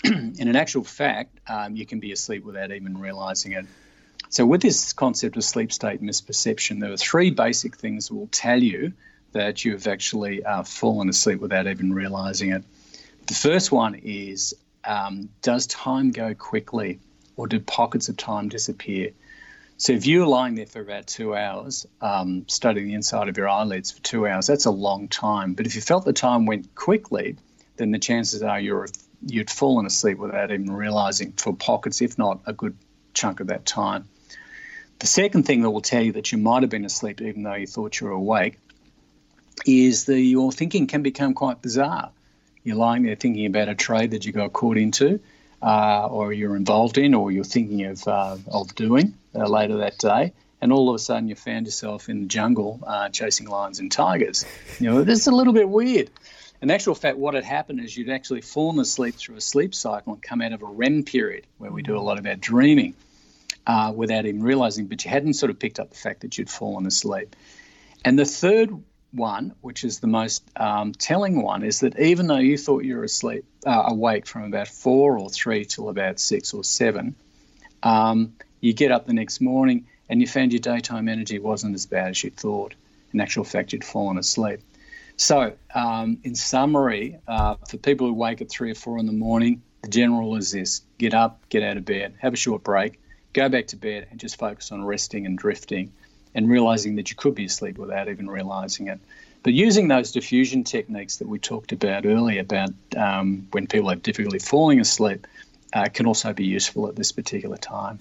And 0.03 0.39
in 0.39 0.55
actual 0.55 0.83
fact, 0.83 1.39
um, 1.47 1.75
you 1.75 1.85
can 1.85 1.99
be 1.99 2.11
asleep 2.11 2.43
without 2.43 2.71
even 2.71 2.99
realizing 2.99 3.53
it. 3.53 3.65
So, 4.29 4.45
with 4.45 4.61
this 4.61 4.93
concept 4.93 5.37
of 5.37 5.43
sleep 5.43 5.71
state 5.71 6.01
misperception, 6.01 6.79
there 6.79 6.91
are 6.91 6.97
three 6.97 7.29
basic 7.29 7.77
things 7.77 8.07
that 8.07 8.15
will 8.15 8.27
tell 8.27 8.61
you 8.61 8.93
that 9.33 9.65
you've 9.65 9.87
actually 9.87 10.43
uh, 10.43 10.63
fallen 10.63 11.09
asleep 11.09 11.39
without 11.39 11.67
even 11.67 11.93
realizing 11.93 12.51
it. 12.51 12.63
The 13.27 13.33
first 13.33 13.71
one 13.71 13.95
is 13.95 14.53
um, 14.85 15.29
Does 15.41 15.67
time 15.67 16.11
go 16.11 16.33
quickly, 16.33 16.99
or 17.35 17.47
do 17.47 17.59
pockets 17.59 18.09
of 18.09 18.17
time 18.17 18.49
disappear? 18.49 19.11
So, 19.77 19.93
if 19.93 20.07
you're 20.07 20.27
lying 20.27 20.55
there 20.55 20.65
for 20.65 20.81
about 20.81 21.07
two 21.07 21.35
hours, 21.35 21.85
um, 22.01 22.45
studying 22.47 22.87
the 22.87 22.93
inside 22.95 23.29
of 23.29 23.37
your 23.37 23.49
eyelids 23.49 23.91
for 23.91 24.01
two 24.01 24.27
hours, 24.27 24.47
that's 24.47 24.65
a 24.65 24.71
long 24.71 25.09
time. 25.09 25.53
But 25.53 25.65
if 25.65 25.75
you 25.75 25.81
felt 25.81 26.05
the 26.05 26.13
time 26.13 26.45
went 26.45 26.73
quickly, 26.73 27.37
then 27.77 27.91
the 27.91 27.99
chances 27.99 28.41
are 28.41 28.59
you're 28.59 28.87
you'd 29.25 29.49
fallen 29.49 29.85
asleep 29.85 30.17
without 30.17 30.51
even 30.51 30.71
realizing 30.71 31.33
for 31.33 31.53
pockets, 31.53 32.01
if 32.01 32.17
not 32.17 32.41
a 32.45 32.53
good 32.53 32.77
chunk 33.13 33.39
of 33.39 33.47
that 33.47 33.65
time. 33.65 34.07
The 34.99 35.07
second 35.07 35.43
thing 35.43 35.61
that 35.61 35.71
will 35.71 35.81
tell 35.81 36.01
you 36.01 36.13
that 36.13 36.31
you 36.31 36.37
might 36.37 36.63
have 36.63 36.69
been 36.69 36.85
asleep 36.85 37.21
even 37.21 37.43
though 37.43 37.55
you 37.55 37.67
thought 37.67 37.99
you 37.99 38.07
were 38.07 38.13
awake 38.13 38.57
is 39.65 40.05
that 40.05 40.19
your 40.19 40.51
thinking 40.51 40.87
can 40.87 41.03
become 41.03 41.33
quite 41.33 41.61
bizarre. 41.61 42.11
You're 42.63 42.77
lying 42.77 43.03
there 43.03 43.15
thinking 43.15 43.45
about 43.45 43.69
a 43.69 43.75
trade 43.75 44.11
that 44.11 44.25
you 44.25 44.31
got 44.31 44.53
caught 44.53 44.77
into, 44.77 45.19
uh, 45.61 46.07
or 46.07 46.33
you're 46.33 46.55
involved 46.55 46.97
in, 46.97 47.13
or 47.13 47.31
you're 47.31 47.43
thinking 47.43 47.85
of, 47.85 48.07
uh, 48.07 48.37
of 48.47 48.73
doing 48.75 49.13
uh, 49.35 49.47
later 49.47 49.77
that 49.77 49.97
day, 49.97 50.33
and 50.61 50.71
all 50.71 50.89
of 50.89 50.95
a 50.95 50.99
sudden 50.99 51.27
you 51.27 51.35
found 51.35 51.65
yourself 51.65 52.09
in 52.09 52.21
the 52.21 52.25
jungle 52.27 52.79
uh, 52.85 53.09
chasing 53.09 53.47
lions 53.47 53.79
and 53.79 53.91
tigers. 53.91 54.45
You 54.79 54.89
know, 54.89 55.03
this 55.03 55.19
is 55.19 55.27
a 55.27 55.35
little 55.35 55.53
bit 55.53 55.67
weird. 55.67 56.09
In 56.63 56.71
actual 56.71 56.95
fact, 56.95 57.17
what 57.17 57.33
had 57.33 57.43
happened 57.43 57.81
is 57.81 57.97
you'd 57.97 58.09
actually 58.09 58.39
fallen 58.39 58.79
asleep 58.79 59.15
through 59.15 59.35
a 59.35 59.41
sleep 59.41 59.75
cycle 59.75 60.13
and 60.13 60.23
come 60.23 60.41
out 60.41 60.53
of 60.53 60.61
a 60.61 60.65
REM 60.65 61.03
period 61.03 61.45
where 61.57 61.69
we 61.69 61.81
do 61.83 61.97
a 61.97 61.99
lot 61.99 62.17
of 62.17 62.25
our 62.25 62.37
dreaming 62.37 62.95
uh, 63.67 63.91
without 63.93 64.25
even 64.25 64.41
realizing, 64.41 64.87
but 64.87 65.03
you 65.03 65.11
hadn't 65.11 65.33
sort 65.33 65.49
of 65.49 65.59
picked 65.59 65.77
up 65.77 65.89
the 65.89 65.97
fact 65.97 66.21
that 66.21 66.37
you'd 66.37 66.49
fallen 66.49 66.85
asleep. 66.85 67.35
And 68.05 68.17
the 68.17 68.23
third 68.23 68.81
one, 69.11 69.53
which 69.59 69.83
is 69.83 69.99
the 69.99 70.07
most 70.07 70.41
um, 70.55 70.93
telling 70.93 71.41
one, 71.41 71.63
is 71.63 71.81
that 71.81 71.99
even 71.99 72.27
though 72.27 72.37
you 72.37 72.57
thought 72.57 72.85
you 72.85 72.95
were 72.95 73.03
asleep, 73.03 73.43
uh, 73.65 73.83
awake 73.87 74.25
from 74.25 74.43
about 74.43 74.69
four 74.69 75.19
or 75.19 75.29
three 75.29 75.65
till 75.65 75.89
about 75.89 76.17
six 76.17 76.53
or 76.53 76.63
seven, 76.63 77.13
um, 77.83 78.35
you 78.61 78.71
get 78.71 78.89
up 78.89 79.05
the 79.05 79.13
next 79.13 79.41
morning 79.41 79.85
and 80.07 80.21
you 80.21 80.27
found 80.27 80.53
your 80.53 80.61
daytime 80.61 81.09
energy 81.09 81.39
wasn't 81.39 81.75
as 81.75 81.85
bad 81.87 82.11
as 82.11 82.23
you 82.23 82.29
thought. 82.29 82.73
In 83.11 83.19
actual 83.19 83.43
fact, 83.43 83.73
you'd 83.73 83.83
fallen 83.83 84.17
asleep. 84.17 84.61
So, 85.17 85.53
um, 85.73 86.17
in 86.23 86.35
summary, 86.35 87.17
uh, 87.27 87.55
for 87.69 87.77
people 87.77 88.07
who 88.07 88.13
wake 88.13 88.41
at 88.41 88.49
three 88.49 88.71
or 88.71 88.75
four 88.75 88.97
in 88.97 89.05
the 89.05 89.13
morning, 89.13 89.61
the 89.81 89.89
general 89.89 90.35
is 90.35 90.51
this 90.51 90.81
get 90.97 91.13
up, 91.13 91.47
get 91.49 91.63
out 91.63 91.77
of 91.77 91.85
bed, 91.85 92.15
have 92.19 92.33
a 92.33 92.37
short 92.37 92.63
break, 92.63 92.99
go 93.33 93.49
back 93.49 93.67
to 93.67 93.75
bed, 93.75 94.07
and 94.09 94.19
just 94.19 94.37
focus 94.37 94.71
on 94.71 94.83
resting 94.83 95.25
and 95.25 95.37
drifting 95.37 95.91
and 96.35 96.49
realizing 96.49 96.95
that 96.95 97.09
you 97.09 97.15
could 97.15 97.35
be 97.35 97.45
asleep 97.45 97.77
without 97.77 98.09
even 98.09 98.29
realizing 98.29 98.87
it. 98.87 98.99
But 99.43 99.53
using 99.53 99.89
those 99.89 100.11
diffusion 100.11 100.63
techniques 100.63 101.17
that 101.17 101.27
we 101.27 101.37
talked 101.37 101.73
about 101.73 102.05
earlier, 102.05 102.41
about 102.41 102.71
um, 102.95 103.47
when 103.51 103.67
people 103.67 103.89
have 103.89 104.01
difficulty 104.01 104.39
falling 104.39 104.79
asleep, 104.79 105.27
uh, 105.73 105.89
can 105.93 106.05
also 106.05 106.33
be 106.33 106.45
useful 106.45 106.87
at 106.87 106.95
this 106.95 107.11
particular 107.11 107.57
time. 107.57 107.99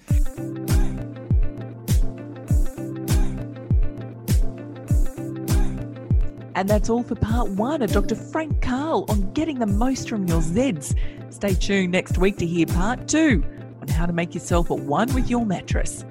And 6.55 6.69
that's 6.69 6.89
all 6.89 7.03
for 7.03 7.15
part 7.15 7.49
one 7.49 7.81
of 7.81 7.91
Dr. 7.91 8.15
Frank 8.15 8.61
Karl 8.61 9.05
on 9.09 9.31
getting 9.33 9.59
the 9.59 9.65
most 9.65 10.07
from 10.07 10.27
your 10.27 10.41
Zeds. 10.41 10.95
Stay 11.33 11.55
tuned 11.55 11.91
next 11.91 12.17
week 12.17 12.37
to 12.37 12.45
hear 12.45 12.67
part 12.67 13.07
two 13.07 13.43
on 13.81 13.87
how 13.87 14.05
to 14.05 14.13
make 14.13 14.33
yourself 14.33 14.69
at 14.69 14.79
one 14.79 15.13
with 15.13 15.29
your 15.29 15.45
mattress. 15.45 16.05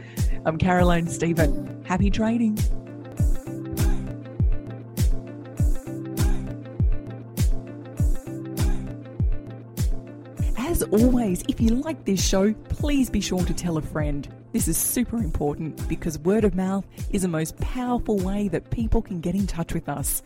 I'm 0.45 0.59
Caroline 0.59 1.07
Stephen. 1.07 1.83
Happy 1.85 2.11
trading. 2.11 2.59
Always, 10.93 11.43
if 11.49 11.61
you 11.61 11.71
like 11.71 12.05
this 12.05 12.25
show, 12.25 12.53
please 12.69 13.11
be 13.11 13.21
sure 13.21 13.45
to 13.45 13.55
tell 13.55 13.79
a 13.79 13.83
friend. 13.83 14.29
This 14.53 14.69
is 14.69 14.77
super 14.77 15.17
important 15.17 15.89
because 15.89 16.19
word 16.19 16.45
of 16.45 16.55
mouth 16.55 16.85
is 17.11 17.23
the 17.23 17.29
most 17.29 17.57
powerful 17.59 18.19
way 18.19 18.49
that 18.49 18.71
people 18.71 19.01
can 19.01 19.21
get 19.21 19.35
in 19.35 19.47
touch 19.47 19.73
with 19.73 19.89
us. 19.89 20.23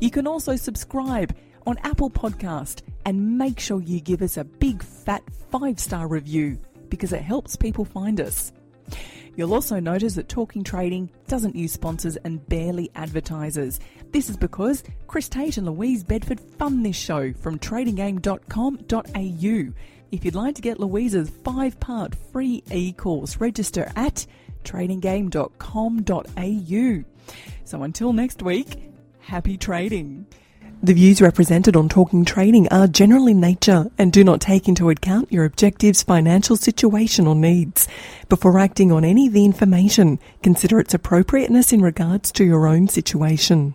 You 0.00 0.10
can 0.10 0.26
also 0.26 0.56
subscribe 0.56 1.34
on 1.66 1.78
Apple 1.78 2.10
Podcast 2.10 2.82
and 3.06 3.38
make 3.38 3.58
sure 3.58 3.80
you 3.80 4.00
give 4.00 4.22
us 4.22 4.36
a 4.36 4.44
big 4.44 4.82
fat 4.82 5.22
5-star 5.52 6.08
review 6.08 6.58
because 6.90 7.12
it 7.12 7.22
helps 7.22 7.56
people 7.56 7.84
find 7.84 8.20
us. 8.20 8.52
You'll 9.36 9.54
also 9.54 9.80
notice 9.80 10.14
that 10.14 10.28
Talking 10.28 10.64
Trading 10.64 11.10
doesn't 11.28 11.56
use 11.56 11.72
sponsors 11.72 12.16
and 12.16 12.46
barely 12.48 12.90
advertises. 12.94 13.80
This 14.10 14.28
is 14.28 14.36
because 14.36 14.82
Chris 15.06 15.28
Tate 15.28 15.56
and 15.56 15.66
Louise 15.66 16.04
Bedford 16.04 16.40
fund 16.40 16.84
this 16.84 16.96
show 16.96 17.32
from 17.34 17.58
tradinggame.com.au. 17.58 19.72
If 20.12 20.24
you'd 20.24 20.34
like 20.34 20.56
to 20.56 20.62
get 20.62 20.80
Louise's 20.80 21.30
five 21.44 21.78
part 21.78 22.14
free 22.14 22.64
e 22.72 22.92
course, 22.92 23.36
register 23.36 23.92
at 23.94 24.26
tradinggame.com.au. 24.64 27.04
So 27.64 27.82
until 27.82 28.12
next 28.12 28.42
week, 28.42 28.90
happy 29.20 29.56
trading. 29.56 30.26
The 30.82 30.94
views 30.94 31.20
represented 31.20 31.76
on 31.76 31.90
Talking 31.90 32.24
Trading 32.24 32.66
are 32.68 32.88
general 32.88 33.28
in 33.28 33.38
nature 33.38 33.90
and 33.98 34.12
do 34.12 34.24
not 34.24 34.40
take 34.40 34.66
into 34.66 34.90
account 34.90 35.30
your 35.30 35.44
objectives, 35.44 36.02
financial 36.02 36.56
situation 36.56 37.26
or 37.26 37.34
needs. 37.34 37.86
Before 38.28 38.58
acting 38.58 38.90
on 38.90 39.04
any 39.04 39.26
of 39.26 39.34
the 39.34 39.44
information, 39.44 40.18
consider 40.42 40.80
its 40.80 40.94
appropriateness 40.94 41.72
in 41.72 41.82
regards 41.82 42.32
to 42.32 42.44
your 42.44 42.66
own 42.66 42.88
situation. 42.88 43.74